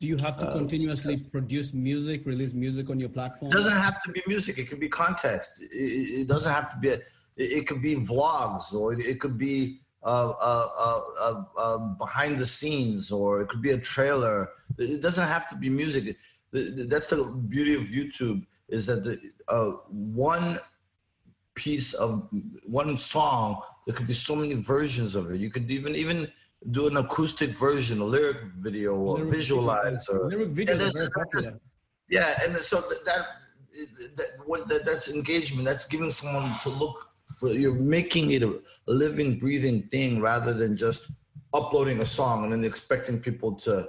Do 0.00 0.06
you 0.06 0.16
have 0.18 0.38
to 0.38 0.46
uh, 0.46 0.58
continuously 0.58 1.16
produce 1.30 1.74
music, 1.74 2.24
release 2.24 2.54
music 2.54 2.88
on 2.90 2.98
your 2.98 3.10
platform? 3.10 3.52
It 3.52 3.54
doesn't 3.54 3.80
have 3.88 4.02
to 4.04 4.12
be 4.12 4.22
music. 4.26 4.58
It 4.58 4.68
could 4.68 4.80
be 4.80 4.88
context. 4.88 5.52
It, 5.60 6.20
it 6.20 6.28
doesn't 6.28 6.52
have 6.52 6.70
to 6.70 6.78
be. 6.78 6.88
It, 6.88 7.02
it, 7.36 7.66
could 7.66 7.82
be 7.82 7.96
vlogs, 7.96 8.72
or 8.72 8.94
it 8.94 9.20
could 9.20 9.36
be 9.36 9.80
uh 10.04 10.30
uh, 10.30 10.68
uh, 10.78 11.02
uh, 11.20 11.44
uh, 11.56 11.78
behind 11.78 12.38
the 12.38 12.46
scenes, 12.46 13.10
or 13.10 13.40
it 13.40 13.48
could 13.48 13.62
be 13.62 13.70
a 13.70 13.78
trailer. 13.78 14.50
It 14.78 15.00
doesn't 15.00 15.26
have 15.26 15.48
to 15.48 15.56
be 15.56 15.68
music. 15.68 16.16
That's 16.52 17.06
the 17.06 17.42
beauty 17.48 17.74
of 17.74 17.82
YouTube 17.88 18.46
is 18.68 18.86
that 18.86 19.04
the 19.04 19.20
uh, 19.48 19.70
one 19.88 20.58
piece 21.54 21.94
of 21.94 22.28
one 22.66 22.96
song 22.96 23.60
there 23.86 23.94
could 23.94 24.06
be 24.06 24.12
so 24.12 24.34
many 24.34 24.54
versions 24.54 25.14
of 25.14 25.30
it 25.30 25.40
you 25.40 25.50
could 25.50 25.70
even 25.70 25.94
even 25.94 26.30
do 26.72 26.88
an 26.88 26.96
acoustic 26.96 27.50
version 27.50 28.00
a 28.00 28.04
lyric 28.04 28.38
video 28.58 28.94
or 28.96 29.18
lyric 29.18 29.32
visualize 29.32 30.08
or 30.08 30.28
lyric 30.28 30.48
video 30.48 30.76
yeah 32.08 32.34
and 32.42 32.56
so 32.56 32.80
that, 32.80 33.04
that, 33.04 33.26
that, 34.16 34.26
what, 34.46 34.66
that 34.68 34.84
that's 34.84 35.08
engagement 35.08 35.64
that's 35.64 35.84
giving 35.84 36.10
someone 36.10 36.50
to 36.62 36.70
look 36.70 37.08
for 37.36 37.48
you're 37.48 37.74
making 37.74 38.30
it 38.32 38.42
a 38.42 38.60
living 38.86 39.38
breathing 39.38 39.82
thing 39.84 40.20
rather 40.20 40.52
than 40.52 40.76
just 40.76 41.10
uploading 41.52 42.00
a 42.00 42.06
song 42.06 42.44
and 42.44 42.52
then 42.52 42.64
expecting 42.64 43.18
people 43.20 43.52
to 43.52 43.88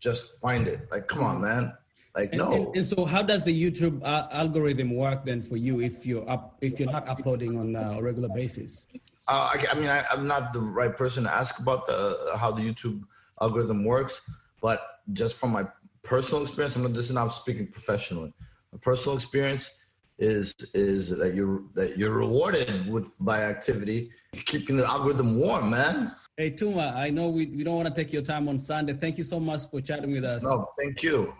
just 0.00 0.40
find 0.40 0.68
it 0.68 0.80
like 0.90 1.08
come 1.08 1.22
on 1.22 1.40
man 1.40 1.72
like 2.16 2.30
and, 2.32 2.38
no. 2.38 2.52
And, 2.52 2.76
and, 2.76 2.86
so, 2.86 3.04
how 3.04 3.22
does 3.22 3.42
the 3.42 3.52
YouTube 3.52 4.00
uh, 4.02 4.26
algorithm 4.32 4.94
work 4.94 5.26
then 5.26 5.42
for 5.42 5.58
you 5.58 5.80
if 5.80 6.06
you're 6.06 6.28
up 6.28 6.56
if 6.62 6.80
you're 6.80 6.90
not 6.90 7.06
uploading 7.06 7.58
on 7.58 7.76
uh, 7.76 7.96
a 7.98 8.02
regular 8.02 8.30
basis? 8.30 8.86
Uh, 9.28 9.52
I, 9.54 9.66
I, 9.70 9.74
mean, 9.74 9.90
I, 9.90 10.02
am 10.10 10.26
not 10.26 10.54
the 10.54 10.60
right 10.60 10.96
person 10.96 11.24
to 11.24 11.34
ask 11.34 11.58
about 11.58 11.86
the 11.86 12.32
how 12.38 12.50
the 12.50 12.62
YouTube 12.62 13.02
algorithm 13.42 13.84
works, 13.84 14.22
but 14.62 15.00
just 15.12 15.36
from 15.36 15.50
my 15.52 15.66
personal 16.02 16.42
experience, 16.42 16.74
I'm 16.74 16.84
not, 16.84 16.94
this 16.94 17.06
is 17.06 17.14
not 17.14 17.28
speaking 17.28 17.66
professionally. 17.66 18.32
My 18.72 18.78
personal 18.80 19.14
experience 19.16 19.70
is 20.18 20.54
is 20.74 21.10
that 21.10 21.34
you're 21.34 21.62
that 21.74 21.98
you're 21.98 22.12
rewarded 22.12 22.90
with 22.90 23.12
by 23.20 23.42
activity, 23.42 24.10
keeping 24.32 24.76
the 24.76 24.86
algorithm 24.86 25.38
warm, 25.38 25.70
man. 25.70 26.12
Hey 26.36 26.50
Tuma, 26.50 26.94
I 26.94 27.10
know 27.10 27.28
we, 27.28 27.46
we 27.46 27.64
don't 27.64 27.76
want 27.76 27.88
to 27.88 27.94
take 27.94 28.12
your 28.12 28.22
time 28.22 28.48
on 28.48 28.58
Sunday. 28.58 28.94
Thank 28.94 29.18
you 29.18 29.24
so 29.24 29.40
much 29.40 29.62
for 29.70 29.80
chatting 29.80 30.12
with 30.12 30.24
us. 30.24 30.42
No, 30.42 30.66
thank 30.78 31.02
you. 31.02 31.34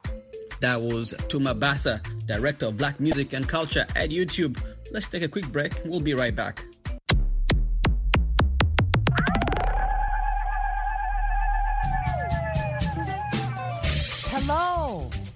That 0.61 0.81
was 0.81 1.15
Tuma 1.29 1.59
Basa, 1.59 2.01
Director 2.27 2.67
of 2.67 2.79
Black 2.79 2.99
Music 2.99 3.35
and 3.35 3.47
Culture 3.47 3.87
at 3.95 4.11
YouTube. 4.11 4.59
Let's 4.91 5.09
take 5.09 5.23
a 5.23 5.29
quick 5.29 5.49
break. 5.53 5.73
We'll 5.85 6.01
be 6.01 6.15
right 6.15 6.35
back. 6.35 6.65
Hello. 14.29 14.86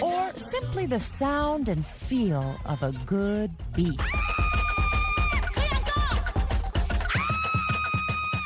Or 0.00 0.32
simply 0.36 0.86
the 0.86 1.00
sound 1.00 1.68
and 1.68 1.84
feel 1.84 2.56
of 2.64 2.82
a 2.82 2.92
good 3.04 3.50
beat. 3.74 4.00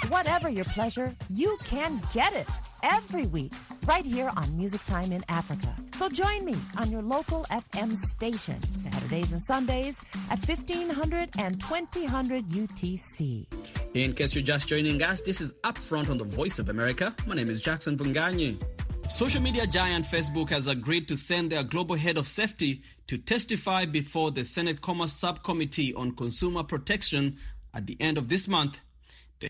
Whatever 0.08 0.48
your 0.48 0.64
pleasure, 0.64 1.14
you 1.30 1.56
can 1.64 2.02
get 2.12 2.32
it 2.32 2.48
every 2.82 3.26
week 3.26 3.52
right 3.86 4.04
here 4.04 4.32
on 4.36 4.56
Music 4.56 4.82
Time 4.84 5.12
in 5.12 5.24
Africa. 5.28 5.74
So 5.94 6.08
join 6.08 6.44
me 6.44 6.54
on 6.76 6.90
your 6.90 7.02
local 7.02 7.44
FM 7.50 7.96
station, 7.96 8.60
Saturdays 8.72 9.32
and 9.32 9.42
Sundays 9.42 9.98
at 10.30 10.38
1500 10.44 11.30
and 11.38 11.60
2000 11.60 12.44
UTC. 12.50 13.46
In 13.94 14.12
case 14.12 14.34
you're 14.34 14.44
just 14.44 14.68
joining 14.68 15.02
us, 15.02 15.20
this 15.20 15.40
is 15.40 15.52
Upfront 15.64 16.10
on 16.10 16.18
the 16.18 16.24
Voice 16.24 16.58
of 16.58 16.68
America. 16.68 17.14
My 17.26 17.34
name 17.34 17.50
is 17.50 17.60
Jackson 17.60 17.96
Mvunganyi. 17.96 18.60
Social 19.08 19.40
media 19.40 19.66
giant 19.66 20.04
Facebook 20.04 20.50
has 20.50 20.66
agreed 20.66 21.08
to 21.08 21.16
send 21.16 21.50
their 21.50 21.64
global 21.64 21.96
head 21.96 22.18
of 22.18 22.26
safety 22.28 22.82
to 23.06 23.16
testify 23.16 23.86
before 23.86 24.30
the 24.30 24.44
Senate 24.44 24.82
Commerce 24.82 25.14
Subcommittee 25.14 25.94
on 25.94 26.14
Consumer 26.14 26.62
Protection 26.62 27.38
at 27.72 27.86
the 27.86 27.96
end 28.00 28.18
of 28.18 28.28
this 28.28 28.46
month. 28.46 28.80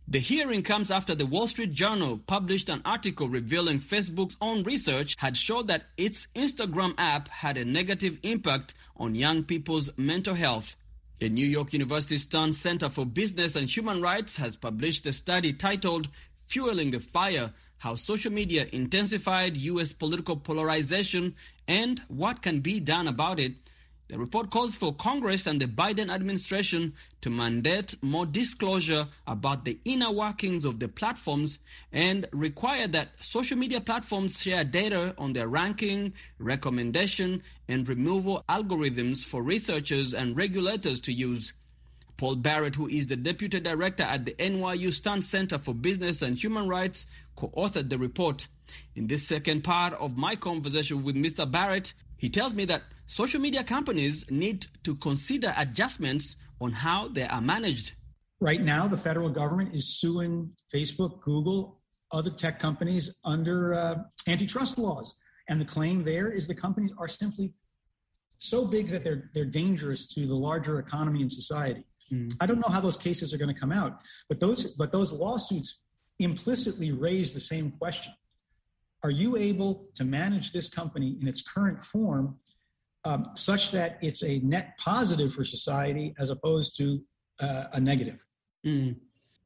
The 0.06 0.20
hearing 0.20 0.62
comes 0.62 0.92
after 0.92 1.16
the 1.16 1.26
Wall 1.26 1.48
Street 1.48 1.72
Journal 1.72 2.18
published 2.18 2.68
an 2.68 2.82
article 2.84 3.28
revealing 3.28 3.80
Facebook's 3.80 4.36
own 4.40 4.62
research 4.62 5.16
had 5.18 5.36
showed 5.36 5.66
that 5.66 5.86
its 5.96 6.28
Instagram 6.36 6.94
app 6.96 7.26
had 7.26 7.56
a 7.56 7.64
negative 7.64 8.20
impact 8.22 8.74
on 8.96 9.16
young 9.16 9.42
people's 9.42 9.90
mental 9.98 10.34
health. 10.34 10.76
The 11.18 11.30
New 11.30 11.46
York 11.46 11.72
University 11.72 12.18
Stern 12.18 12.52
Center 12.52 12.88
for 12.88 13.04
Business 13.04 13.56
and 13.56 13.68
Human 13.68 14.00
Rights 14.00 14.36
has 14.36 14.56
published 14.56 15.04
a 15.06 15.12
study 15.12 15.52
titled 15.52 16.08
Fueling 16.46 16.92
the 16.92 17.00
Fire 17.00 17.52
How 17.78 17.94
Social 17.94 18.32
Media 18.32 18.66
Intensified 18.72 19.56
U.S. 19.56 19.92
Political 19.92 20.36
Polarization 20.36 21.34
and 21.66 22.00
What 22.08 22.42
Can 22.42 22.60
Be 22.60 22.80
Done 22.80 23.08
About 23.08 23.40
It 23.40 23.54
the 24.08 24.18
report 24.18 24.48
calls 24.50 24.74
for 24.74 24.94
Congress 24.94 25.46
and 25.46 25.60
the 25.60 25.66
Biden 25.66 26.08
administration 26.08 26.94
to 27.20 27.28
mandate 27.28 27.94
more 28.02 28.24
disclosure 28.24 29.06
about 29.26 29.66
the 29.66 29.78
inner 29.84 30.10
workings 30.10 30.64
of 30.64 30.80
the 30.80 30.88
platforms 30.88 31.58
and 31.92 32.26
require 32.32 32.88
that 32.88 33.22
social 33.22 33.58
media 33.58 33.82
platforms 33.82 34.42
share 34.42 34.64
data 34.64 35.14
on 35.18 35.34
their 35.34 35.46
ranking, 35.46 36.14
recommendation, 36.38 37.42
and 37.68 37.86
removal 37.86 38.42
algorithms 38.48 39.22
for 39.22 39.42
researchers 39.42 40.14
and 40.14 40.34
regulators 40.38 41.02
to 41.02 41.12
use. 41.12 41.52
Paul 42.18 42.35
Barrett, 42.35 42.74
who 42.74 42.88
is 42.88 43.07
the 43.07 43.16
deputy 43.16 43.61
director 43.61 44.02
at 44.02 44.24
the 44.26 44.33
NYU 44.33 44.92
Stern 44.92 45.22
Center 45.22 45.57
for 45.57 45.72
Business 45.72 46.20
and 46.20 46.37
Human 46.37 46.68
Rights, 46.68 47.07
co 47.37 47.48
authored 47.57 47.88
the 47.88 47.96
report. 47.96 48.48
In 48.96 49.07
this 49.07 49.26
second 49.26 49.62
part 49.62 49.94
of 49.94 50.16
my 50.16 50.35
conversation 50.35 51.04
with 51.04 51.14
Mr. 51.14 51.50
Barrett, 51.50 51.94
he 52.16 52.28
tells 52.28 52.57
me 52.57 52.64
that 52.64 52.83
social 53.07 53.40
media 53.40 53.62
companies 53.62 54.28
need 54.33 54.66
to 54.83 54.96
consider 54.96 55.54
adjustments 55.57 56.37
on 56.61 56.72
how 56.72 57.07
they 57.07 57.22
are 57.22 57.40
managed. 57.40 57.94
Right 58.40 58.61
now, 58.61 58.88
the 58.88 58.98
federal 58.98 59.31
government 59.31 59.72
is 59.72 60.00
suing 60.00 60.50
Facebook, 60.74 61.20
Google, 61.20 61.81
other 62.11 62.31
tech 62.31 62.59
companies 62.59 63.16
under 63.24 63.74
uh, 63.74 63.94
antitrust 64.26 64.76
laws. 64.76 65.16
And 65.48 65.61
the 65.61 65.64
claim 65.64 66.02
there 66.02 66.33
is 66.33 66.48
the 66.48 66.54
companies 66.54 66.90
are 66.98 67.09
simply 67.09 67.52
so 68.38 68.66
big 68.66 68.88
that 68.88 69.04
they're, 69.04 69.31
they're 69.35 69.44
dangerous 69.44 70.07
to 70.14 70.26
the 70.26 70.35
larger 70.35 70.81
economy 70.81 71.20
and 71.20 71.31
society. 71.31 71.85
Mm. 72.12 72.32
I 72.40 72.46
don't 72.46 72.58
know 72.58 72.68
how 72.68 72.80
those 72.80 72.96
cases 72.96 73.32
are 73.32 73.38
going 73.38 73.52
to 73.54 73.60
come 73.60 73.72
out, 73.72 73.98
but 74.28 74.40
those, 74.40 74.74
but 74.74 74.92
those 74.92 75.12
lawsuits 75.12 75.80
implicitly 76.18 76.92
raise 76.92 77.32
the 77.32 77.40
same 77.40 77.70
question. 77.72 78.12
Are 79.04 79.10
you 79.10 79.36
able 79.36 79.86
to 79.94 80.04
manage 80.04 80.52
this 80.52 80.68
company 80.68 81.16
in 81.20 81.28
its 81.28 81.42
current 81.42 81.80
form 81.80 82.36
um, 83.04 83.30
such 83.34 83.70
that 83.70 83.98
it's 84.02 84.22
a 84.22 84.38
net 84.40 84.76
positive 84.78 85.32
for 85.32 85.44
society 85.44 86.14
as 86.18 86.30
opposed 86.30 86.76
to 86.78 87.00
uh, 87.40 87.64
a 87.72 87.80
negative. 87.80 88.24
Mm. 88.66 88.96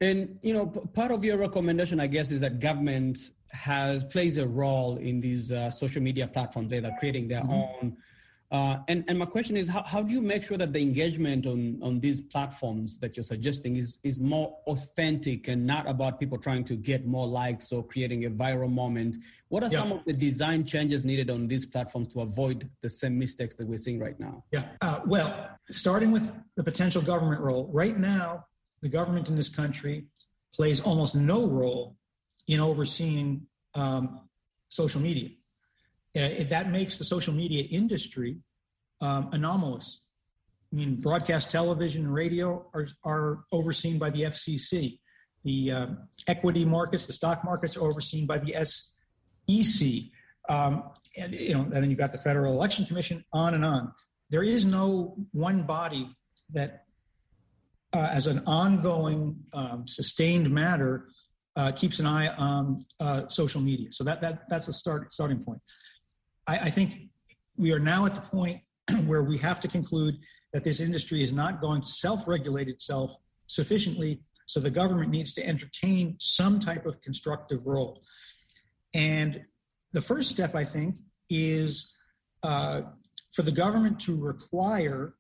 And 0.01 0.39
you 0.43 0.53
know, 0.53 0.67
p- 0.67 0.81
part 0.95 1.11
of 1.13 1.25
your 1.25 1.37
recommendation, 1.37 2.01
I 2.01 2.07
guess, 2.07 2.31
is 2.31 2.41
that 2.41 2.61
government 2.61 3.19
has 3.51 4.03
plays 4.05 4.37
a 4.39 4.47
role 4.47 4.97
in 4.97 5.21
these 5.21 5.53
uh, 5.53 5.71
social 5.71 6.03
media 6.03 6.27
platforms. 6.27 6.71
They're 6.71 6.97
creating 6.99 7.29
their 7.29 7.43
mm-hmm. 7.43 7.53
own 7.53 7.97
uh, 8.53 8.81
and, 8.87 9.03
and 9.09 9.19
my 9.19 9.25
question 9.25 9.57
is, 9.57 9.67
how, 9.67 9.83
how 9.83 10.03
do 10.03 10.13
you 10.13 10.21
make 10.21 10.45
sure 10.45 10.59
that 10.59 10.75
the 10.75 10.79
engagement 10.79 11.47
on, 11.47 11.79
on 11.83 11.99
these 12.01 12.21
platforms 12.21 12.99
that 12.99 13.17
you're 13.17 13.25
suggesting 13.25 13.77
is, 13.77 13.97
is 14.05 14.21
more 14.21 14.59
authentic 14.67 15.49
and 15.49 15.67
not 15.67 15.89
about 15.89 16.21
people 16.21 16.37
trying 16.37 16.63
to 16.63 16.77
get 16.77 17.07
more 17.07 17.27
likes 17.27 17.73
or 17.73 17.83
creating 17.83 18.27
a 18.27 18.31
viral 18.31 18.71
moment? 18.71 19.17
What 19.49 19.63
are 19.63 19.71
yeah. 19.71 19.79
some 19.79 19.93
of 19.93 20.05
the 20.05 20.13
design 20.13 20.67
changes 20.67 21.03
needed 21.03 21.31
on 21.31 21.49
these 21.49 21.65
platforms 21.65 22.13
to 22.13 22.21
avoid 22.21 22.69
the 22.83 22.91
same 22.91 23.19
mistakes 23.19 23.55
that 23.55 23.67
we're 23.67 23.79
seeing 23.79 23.99
right 23.99 24.21
now? 24.21 24.45
Yeah, 24.53 24.65
uh, 24.83 25.01
well, 25.07 25.49
starting 25.71 26.11
with 26.11 26.31
the 26.57 26.63
potential 26.63 27.01
government 27.01 27.41
role, 27.41 27.71
right 27.73 27.99
now, 27.99 28.45
the 28.83 28.91
government 28.91 29.31
in 29.31 29.35
this 29.35 29.49
country 29.49 30.05
plays 30.53 30.79
almost 30.83 31.15
no 31.15 31.47
role 31.47 31.97
in 32.49 32.61
overseeing 32.61 33.47
um, 33.75 34.21
social 34.69 35.01
media. 35.01 35.31
Uh, 36.15 36.45
that 36.45 36.71
makes 36.71 36.99
the 36.99 37.05
social 37.05 37.33
media 37.33 37.65
industry 37.71 38.37
um, 39.01 39.31
anomalous. 39.33 40.03
I 40.73 40.77
mean, 40.77 41.01
broadcast 41.01 41.51
television 41.51 42.05
and 42.05 42.15
radio 42.15 42.67
are, 42.75 42.87
are 43.05 43.45
overseen 43.53 43.99
by 43.99 44.11
the 44.11 44.23
FCC. 44.23 44.99
The 45.45 45.73
uh, 45.73 45.87
equity 46.29 46.65
markets, 46.65 47.07
the 47.07 47.13
stock 47.13 47.45
markets, 47.45 47.77
are 47.77 47.83
overseen 47.83 48.27
by 48.27 48.39
the 48.39 48.55
SEC. 48.65 49.89
Um, 50.49 50.85
and 51.17 51.33
you 51.35 51.55
know, 51.55 51.63
and 51.63 51.73
then 51.73 51.91
you've 51.91 51.99
got 51.99 52.13
the 52.13 52.19
Federal 52.19 52.53
Election 52.53 52.85
Commission, 52.87 53.25
on 53.33 53.55
and 53.55 53.65
on. 53.65 53.93
There 54.31 54.43
is 54.43 54.65
no 54.65 55.17
one 55.33 55.65
body 55.65 56.09
that, 56.53 56.85
uh, 57.93 58.09
as 58.11 58.27
an 58.27 58.43
ongoing, 58.47 59.37
um, 59.53 59.85
sustained 59.87 60.51
matter, 60.51 61.09
uh, 61.57 61.73
keeps 61.73 61.99
an 61.99 62.07
eye 62.07 62.29
on 62.29 62.87
uh, 63.01 63.29
social 63.29 63.61
media. 63.61 63.89
So 63.93 64.05
that 64.05 64.21
that 64.23 64.49
that's 64.49 64.69
a 64.69 64.73
start 64.73 65.13
starting 65.13 65.43
point. 65.43 65.61
I, 66.47 66.59
I 66.59 66.71
think 66.71 67.09
we 67.57 67.73
are 67.73 67.79
now 67.79 68.07
at 68.07 68.15
the 68.15 68.21
point 68.21 68.61
where 69.07 69.23
we 69.23 69.39
have 69.39 69.61
to 69.61 69.69
conclude 69.69 70.19
that 70.53 70.65
this 70.65 70.81
industry 70.81 71.23
is 71.23 71.33
not 71.33 71.61
going 71.61 71.81
to 71.81 71.89
self-regulate 71.89 72.69
itself 72.69 73.17
sufficiently 73.47 74.21
so 74.47 74.61
the 74.61 74.71
government 74.71 75.11
needs 75.11 75.33
to 75.35 75.47
entertain 75.47 76.17
some 76.19 76.59
type 76.59 76.85
of 76.85 77.01
constructive 77.01 77.67
role. 77.67 78.03
And 78.93 79.43
the 79.93 80.03
first 80.03 80.31
step, 80.31 80.55
I 80.55 80.65
think, 80.65 80.97
is 81.31 81.97
uh, 82.43 82.83
for 83.33 83.43
the 83.43 83.53
government 83.53 84.01
to 84.01 84.17
require 84.17 85.15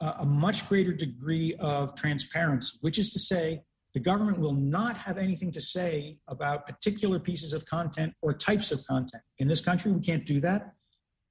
uh, 0.00 0.14
a 0.18 0.26
much 0.26 0.68
greater 0.68 0.92
degree 0.92 1.54
of 1.60 1.94
transparency, 1.94 2.76
which 2.82 2.98
is 2.98 3.12
to 3.12 3.18
say, 3.18 3.62
the 3.94 4.00
government 4.00 4.38
will 4.38 4.52
not 4.52 4.96
have 4.96 5.18
anything 5.18 5.50
to 5.52 5.60
say 5.60 6.18
about 6.28 6.66
particular 6.66 7.18
pieces 7.18 7.52
of 7.52 7.64
content 7.64 8.12
or 8.20 8.32
types 8.34 8.70
of 8.70 8.84
content. 8.86 9.22
In 9.38 9.48
this 9.48 9.60
country, 9.60 9.90
we 9.90 10.00
can't 10.00 10.26
do 10.26 10.40
that. 10.40 10.74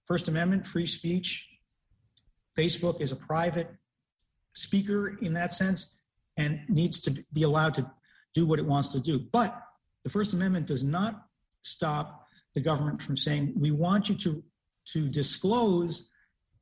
First 0.06 0.28
Amendment, 0.28 0.66
free 0.66 0.88
speech. 0.88 1.48
Facebook 2.58 3.00
is 3.02 3.12
a 3.12 3.16
private 3.16 3.70
speaker 4.54 5.18
in 5.22 5.34
that 5.34 5.54
sense 5.54 6.00
and 6.38 6.62
needs 6.68 7.00
to 7.02 7.12
be 7.34 7.44
allowed 7.44 7.76
to 7.76 7.92
do 8.34 8.46
what 8.46 8.60
it 8.60 8.66
wants 8.66 8.90
to 8.90 9.00
do. 9.00 9.20
But 9.32 9.62
the 10.04 10.10
First 10.10 10.34
Amendment 10.34 10.66
does 10.66 10.84
not 10.84 11.26
stop 11.64 12.26
the 12.56 12.62
government 12.62 13.02
from 13.02 13.18
saying, 13.18 13.54
we 13.56 13.72
want 13.72 14.10
you 14.10 14.16
to, 14.16 14.44
to 14.94 15.08
disclose 15.10 16.10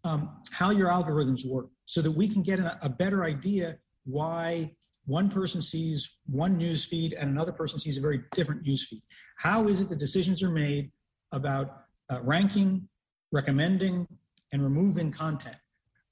um, 0.03 0.41
how 0.51 0.71
your 0.71 0.89
algorithms 0.89 1.45
work 1.45 1.67
so 1.85 2.01
that 2.01 2.11
we 2.11 2.27
can 2.27 2.41
get 2.41 2.59
a, 2.59 2.77
a 2.81 2.89
better 2.89 3.23
idea 3.23 3.77
why 4.05 4.75
one 5.05 5.29
person 5.29 5.61
sees 5.61 6.17
one 6.25 6.57
news 6.57 6.83
feed 6.83 7.13
and 7.13 7.29
another 7.29 7.51
person 7.51 7.79
sees 7.79 7.97
a 7.97 8.01
very 8.01 8.21
different 8.35 8.63
news 8.63 8.85
feed. 8.87 9.01
How 9.37 9.67
is 9.67 9.81
it 9.81 9.89
that 9.89 9.99
decisions 9.99 10.41
are 10.41 10.49
made 10.49 10.91
about 11.31 11.83
uh, 12.09 12.21
ranking, 12.21 12.87
recommending, 13.31 14.07
and 14.51 14.63
removing 14.63 15.11
content? 15.11 15.57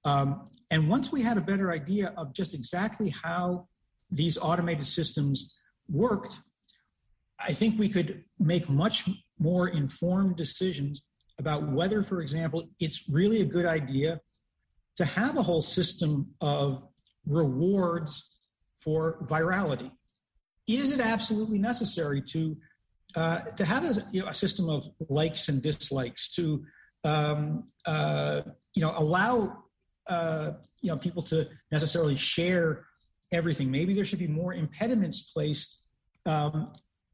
Um, 0.05 0.49
and 0.69 0.89
once 0.89 1.11
we 1.11 1.21
had 1.21 1.37
a 1.37 1.41
better 1.41 1.71
idea 1.71 2.13
of 2.17 2.33
just 2.33 2.53
exactly 2.53 3.09
how 3.09 3.67
these 4.11 4.37
automated 4.37 4.85
systems 4.85 5.55
worked, 5.89 6.39
I 7.39 7.53
think 7.53 7.79
we 7.79 7.89
could 7.89 8.23
make 8.39 8.69
much 8.69 9.09
more 9.39 9.69
informed 9.69 10.35
decisions 10.35 11.01
about 11.39 11.71
whether, 11.71 12.03
for 12.03 12.21
example, 12.21 12.69
it's 12.79 13.09
really 13.09 13.41
a 13.41 13.45
good 13.45 13.65
idea 13.65 14.19
to 14.97 15.05
have 15.05 15.37
a 15.37 15.41
whole 15.41 15.61
system 15.61 16.27
of 16.41 16.87
rewards 17.25 18.32
for 18.83 19.25
virality. 19.27 19.91
Is 20.67 20.91
it 20.91 20.99
absolutely 20.99 21.59
necessary 21.59 22.21
to 22.29 22.57
uh, 23.15 23.39
to 23.57 23.65
have 23.65 23.83
a, 23.85 24.03
you 24.11 24.21
know, 24.21 24.27
a, 24.27 24.33
system 24.33 24.69
of 24.69 24.87
likes 25.07 25.47
and 25.47 25.61
dislikes 25.61 26.33
to 26.33 26.65
um, 27.03 27.67
uh, 27.85 28.41
you 28.75 28.81
know 28.81 28.93
allow 28.97 29.63
uh, 30.07 30.51
you 30.81 30.89
know 30.89 30.97
people 30.97 31.21
to 31.23 31.47
necessarily 31.71 32.15
share 32.15 32.85
everything? 33.31 33.69
Maybe 33.69 33.93
there 33.93 34.05
should 34.05 34.19
be 34.19 34.27
more 34.27 34.53
impediments 34.53 35.31
placed 35.33 35.79
um, 36.25 36.71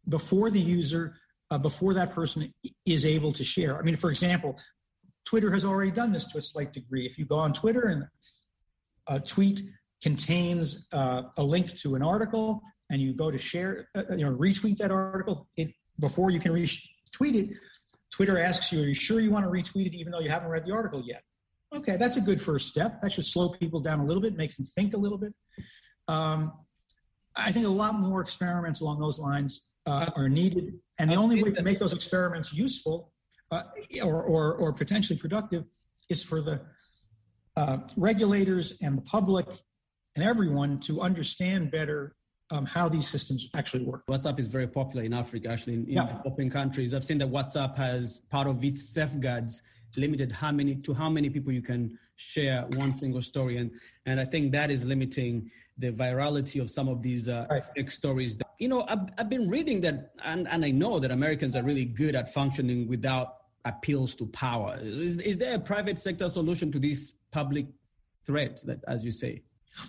before 0.08 0.50
the 0.50 0.60
user 0.60 1.16
uh, 1.52 1.58
before 1.58 1.94
that 1.96 2.12
person 2.12 2.54
is 2.86 3.06
able 3.06 3.34
to 3.34 3.44
share. 3.44 3.78
I 3.78 3.82
mean, 3.82 3.96
for 3.96 4.10
example, 4.10 4.58
Twitter 5.26 5.52
has 5.52 5.66
already 5.66 5.92
done 5.92 6.12
this 6.12 6.26
to 6.26 6.38
a 6.38 6.42
slight 6.42 6.72
degree. 6.74 7.06
If 7.06 7.18
you 7.18 7.26
go 7.26 7.38
on 7.38 7.54
Twitter 7.54 7.88
and 7.88 8.06
a 9.08 9.20
tweet 9.20 9.64
contains 10.02 10.88
uh, 10.94 11.24
a 11.38 11.44
link 11.44 11.76
to 11.78 11.96
an 11.96 12.02
article 12.02 12.62
and 12.90 13.02
you 13.02 13.14
go 13.14 13.30
to 13.30 13.38
share, 13.38 13.88
uh, 13.96 14.04
you 14.12 14.26
know, 14.26 14.36
retweet 14.36 14.78
that 14.78 14.92
article, 14.92 15.48
it 15.58 15.72
before 16.00 16.32
you 16.32 16.40
can 16.40 16.52
retweet 16.54 17.36
it, 17.36 17.50
Twitter 18.12 18.40
asks 18.40 18.72
you, 18.72 18.82
"Are 18.82 18.86
you 18.86 18.94
sure 18.94 19.20
you 19.20 19.30
want 19.30 19.46
to 19.46 19.52
retweet 19.52 19.86
it, 19.86 19.94
even 19.94 20.12
though 20.12 20.20
you 20.20 20.30
haven't 20.30 20.50
read 20.50 20.66
the 20.66 20.72
article 20.72 21.04
yet?" 21.06 21.24
Okay, 21.76 21.98
that's 21.98 22.18
a 22.18 22.22
good 22.22 22.42
first 22.42 22.68
step. 22.68 23.02
That 23.02 23.12
should 23.12 23.26
slow 23.26 23.50
people 23.50 23.80
down 23.80 24.00
a 24.00 24.06
little 24.06 24.22
bit, 24.22 24.36
make 24.36 24.56
them 24.56 24.66
think 24.66 24.96
a 24.96 24.98
little 24.98 25.20
bit. 25.20 25.34
Um, 26.08 26.54
I 27.36 27.52
think 27.52 27.68
a 27.68 27.70
lot 27.70 27.94
more 27.96 28.22
experiments 28.22 28.82
along 28.82 29.00
those 29.00 29.20
lines 29.20 29.68
uh, 29.86 30.10
are 30.16 30.28
needed, 30.28 30.80
and 30.98 31.12
the 31.12 31.16
only 31.16 31.44
way 31.44 31.52
to 31.52 31.62
make 31.62 31.78
those 31.78 31.94
experiments 31.94 32.52
useful 32.54 33.12
uh, 33.52 33.64
or, 34.02 34.24
or, 34.24 34.56
or 34.56 34.74
potentially 34.74 35.20
productive 35.20 35.66
is 36.10 36.24
for 36.24 36.42
the 36.42 36.62
uh, 37.56 37.78
regulators 37.96 38.74
and 38.82 38.98
the 38.98 39.02
public 39.02 39.46
and 40.16 40.24
everyone 40.26 40.80
to 40.80 41.02
understand 41.02 41.72
better 41.72 42.16
um, 42.52 42.66
how 42.66 42.90
these 42.90 43.08
systems 43.08 43.50
actually 43.56 43.84
work. 43.84 44.06
WhatsApp 44.08 44.40
is 44.40 44.48
very 44.48 44.68
popular 44.68 45.04
in 45.04 45.14
Africa, 45.14 45.50
actually, 45.50 45.76
in, 45.76 45.86
in 45.86 45.94
yeah. 45.94 46.08
developing 46.08 46.50
countries. 46.50 46.94
I've 46.94 47.06
seen 47.06 47.20
that 47.20 47.32
WhatsApp 47.32 47.76
has 47.78 48.20
part 48.30 48.48
of 48.48 48.64
its 48.64 48.82
safeguards 48.84 49.62
limited 49.96 50.32
how 50.32 50.52
many 50.52 50.76
to 50.76 50.94
how 50.94 51.10
many 51.10 51.30
people 51.30 51.52
you 51.52 51.62
can 51.62 51.98
share 52.16 52.64
one 52.76 52.94
single 52.94 53.22
story, 53.22 53.58
and 53.58 53.72
and 54.06 54.20
I 54.20 54.26
think 54.26 54.52
that 54.52 54.72
is 54.72 54.86
limiting 54.86 55.50
the 55.80 55.92
virality 55.92 56.62
of 56.62 56.70
some 56.70 56.88
of 56.90 57.02
these 57.02 57.30
uh, 57.30 57.48
right. 57.50 57.64
fake 57.76 57.92
stories. 57.92 58.38
That, 58.38 58.48
you 58.60 58.68
know, 58.68 58.86
I've, 58.88 59.00
I've 59.18 59.30
been 59.30 59.50
reading 59.50 59.80
that, 59.82 60.12
and, 60.26 60.48
and 60.50 60.66
I 60.66 60.72
know 60.72 61.00
that 61.00 61.10
Americans 61.12 61.56
are 61.56 61.64
really 61.64 61.86
good 61.86 62.16
at 62.16 62.34
functioning 62.34 62.88
without 62.88 63.38
appeals 63.64 64.14
to 64.16 64.26
power. 64.28 64.78
Is, 64.82 65.20
is 65.20 65.38
there 65.38 65.56
a 65.56 65.60
private 65.60 65.98
sector 65.98 66.28
solution 66.28 66.70
to 66.74 66.80
this 66.80 67.14
public 67.32 67.66
threat, 68.26 68.62
that, 68.66 68.80
as 68.90 69.06
you 69.06 69.14
say? 69.14 69.42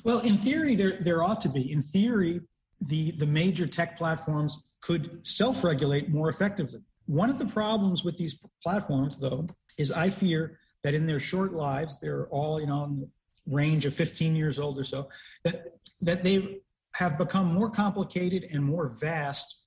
Well, 0.04 0.20
in 0.20 0.36
theory, 0.36 0.74
there, 0.74 0.98
there 1.00 1.22
ought 1.22 1.40
to 1.42 1.48
be. 1.48 1.72
In 1.72 1.82
theory, 1.82 2.40
the, 2.80 3.12
the 3.12 3.26
major 3.26 3.66
tech 3.66 3.98
platforms 3.98 4.62
could 4.80 5.26
self 5.26 5.62
regulate 5.62 6.08
more 6.08 6.28
effectively. 6.28 6.80
One 7.06 7.28
of 7.28 7.38
the 7.38 7.46
problems 7.46 8.04
with 8.04 8.16
these 8.16 8.38
platforms, 8.62 9.18
though, 9.18 9.46
is 9.76 9.92
I 9.92 10.10
fear 10.10 10.58
that 10.82 10.94
in 10.94 11.06
their 11.06 11.18
short 11.18 11.52
lives, 11.52 11.98
they're 11.98 12.28
all, 12.28 12.60
you 12.60 12.66
know, 12.66 12.84
in 12.84 13.00
the 13.00 13.08
range 13.46 13.84
of 13.84 13.94
15 13.94 14.36
years 14.36 14.58
old 14.58 14.78
or 14.78 14.84
so, 14.84 15.08
that, 15.44 15.66
that 16.00 16.22
they 16.22 16.60
have 16.94 17.18
become 17.18 17.52
more 17.52 17.70
complicated 17.70 18.46
and 18.50 18.64
more 18.64 18.88
vast 18.88 19.64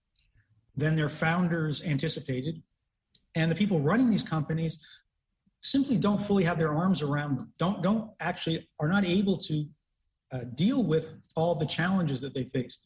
than 0.75 0.95
their 0.95 1.09
founders 1.09 1.83
anticipated. 1.83 2.61
And 3.35 3.49
the 3.49 3.55
people 3.55 3.79
running 3.79 4.09
these 4.09 4.23
companies 4.23 4.79
simply 5.59 5.97
don't 5.97 6.23
fully 6.23 6.43
have 6.43 6.57
their 6.57 6.73
arms 6.73 7.01
around 7.01 7.37
them, 7.37 7.51
don't, 7.57 7.81
don't 7.81 8.11
actually, 8.19 8.67
are 8.79 8.87
not 8.87 9.05
able 9.05 9.37
to 9.37 9.65
uh, 10.33 10.39
deal 10.55 10.83
with 10.83 11.13
all 11.35 11.55
the 11.55 11.65
challenges 11.65 12.19
that 12.21 12.33
they 12.33 12.45
face. 12.45 12.79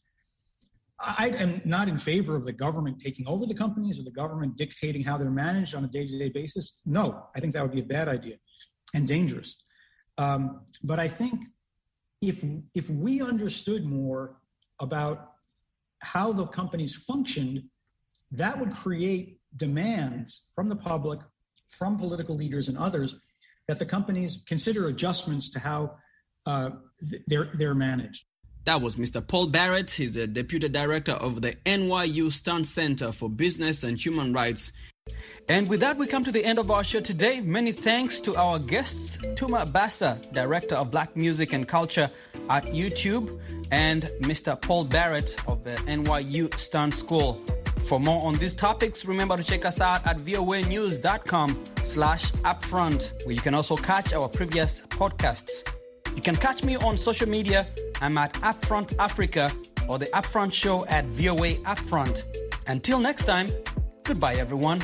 I 1.00 1.28
am 1.38 1.62
not 1.64 1.88
in 1.88 1.98
favor 1.98 2.34
of 2.34 2.44
the 2.44 2.52
government 2.52 3.00
taking 3.00 3.26
over 3.26 3.46
the 3.46 3.54
companies 3.54 4.00
or 4.00 4.02
the 4.02 4.10
government 4.10 4.56
dictating 4.56 5.02
how 5.02 5.16
they're 5.16 5.30
managed 5.30 5.74
on 5.74 5.84
a 5.84 5.88
day 5.88 6.06
to 6.06 6.18
day 6.18 6.28
basis. 6.28 6.78
No, 6.84 7.26
I 7.34 7.40
think 7.40 7.54
that 7.54 7.62
would 7.62 7.72
be 7.72 7.80
a 7.80 7.84
bad 7.84 8.08
idea 8.08 8.36
and 8.94 9.06
dangerous. 9.06 9.62
Um, 10.18 10.62
but 10.82 10.98
I 10.98 11.06
think 11.06 11.44
if 12.20 12.44
if 12.74 12.90
we 12.90 13.22
understood 13.22 13.84
more 13.86 14.40
about 14.80 15.34
how 16.00 16.32
the 16.32 16.46
companies 16.46 16.94
functioned, 16.94 17.62
that 18.32 18.58
would 18.58 18.74
create 18.74 19.40
demands 19.56 20.48
from 20.54 20.68
the 20.68 20.76
public, 20.76 21.20
from 21.68 21.96
political 21.96 22.34
leaders 22.36 22.68
and 22.68 22.76
others, 22.76 23.16
that 23.68 23.78
the 23.78 23.86
companies 23.86 24.42
consider 24.46 24.88
adjustments 24.88 25.48
to 25.50 25.60
how 25.60 25.96
uh, 26.46 26.70
they're 27.26 27.50
they're 27.54 27.74
managed. 27.74 28.24
That 28.64 28.82
was 28.82 28.96
Mr. 28.96 29.26
Paul 29.26 29.46
Barrett. 29.46 29.90
He's 29.90 30.12
the 30.12 30.26
Deputy 30.26 30.68
Director 30.68 31.12
of 31.12 31.40
the 31.40 31.54
NYU 31.64 32.30
Stern 32.30 32.64
Center 32.64 33.12
for 33.12 33.30
Business 33.30 33.82
and 33.82 33.98
Human 33.98 34.34
Rights. 34.34 34.72
And 35.48 35.66
with 35.68 35.80
that, 35.80 35.96
we 35.96 36.06
come 36.06 36.22
to 36.24 36.32
the 36.32 36.44
end 36.44 36.58
of 36.58 36.70
our 36.70 36.84
show 36.84 37.00
today. 37.00 37.40
Many 37.40 37.72
thanks 37.72 38.20
to 38.20 38.36
our 38.36 38.58
guests, 38.58 39.16
Tuma 39.36 39.64
Basa, 39.66 40.20
Director 40.34 40.74
of 40.74 40.90
Black 40.90 41.16
Music 41.16 41.54
and 41.54 41.66
Culture 41.66 42.10
at 42.50 42.66
YouTube, 42.66 43.40
and 43.70 44.02
Mr. 44.20 44.60
Paul 44.60 44.84
Barrett 44.84 45.34
of 45.48 45.64
the 45.64 45.76
NYU 45.86 46.52
Stern 46.58 46.90
School. 46.90 47.42
For 47.86 47.98
more 47.98 48.26
on 48.26 48.34
these 48.34 48.52
topics, 48.52 49.06
remember 49.06 49.38
to 49.38 49.42
check 49.42 49.64
us 49.64 49.80
out 49.80 50.06
at 50.06 50.18
voanews.com 50.18 51.64
slash 51.84 52.32
upfront, 52.32 53.24
where 53.24 53.34
you 53.34 53.40
can 53.40 53.54
also 53.54 53.76
catch 53.78 54.12
our 54.12 54.28
previous 54.28 54.80
podcasts. 54.80 55.66
You 56.18 56.22
can 56.22 56.34
catch 56.34 56.64
me 56.64 56.74
on 56.74 56.98
social 56.98 57.28
media. 57.28 57.68
I'm 58.00 58.18
at 58.18 58.32
Upfront 58.42 58.92
Africa 58.98 59.52
or 59.88 60.00
the 60.00 60.06
Upfront 60.06 60.52
Show 60.52 60.84
at 60.86 61.04
VOA 61.04 61.54
Upfront. 61.62 62.24
Until 62.66 62.98
next 62.98 63.24
time, 63.24 63.46
goodbye 64.02 64.34
everyone. 64.34 64.82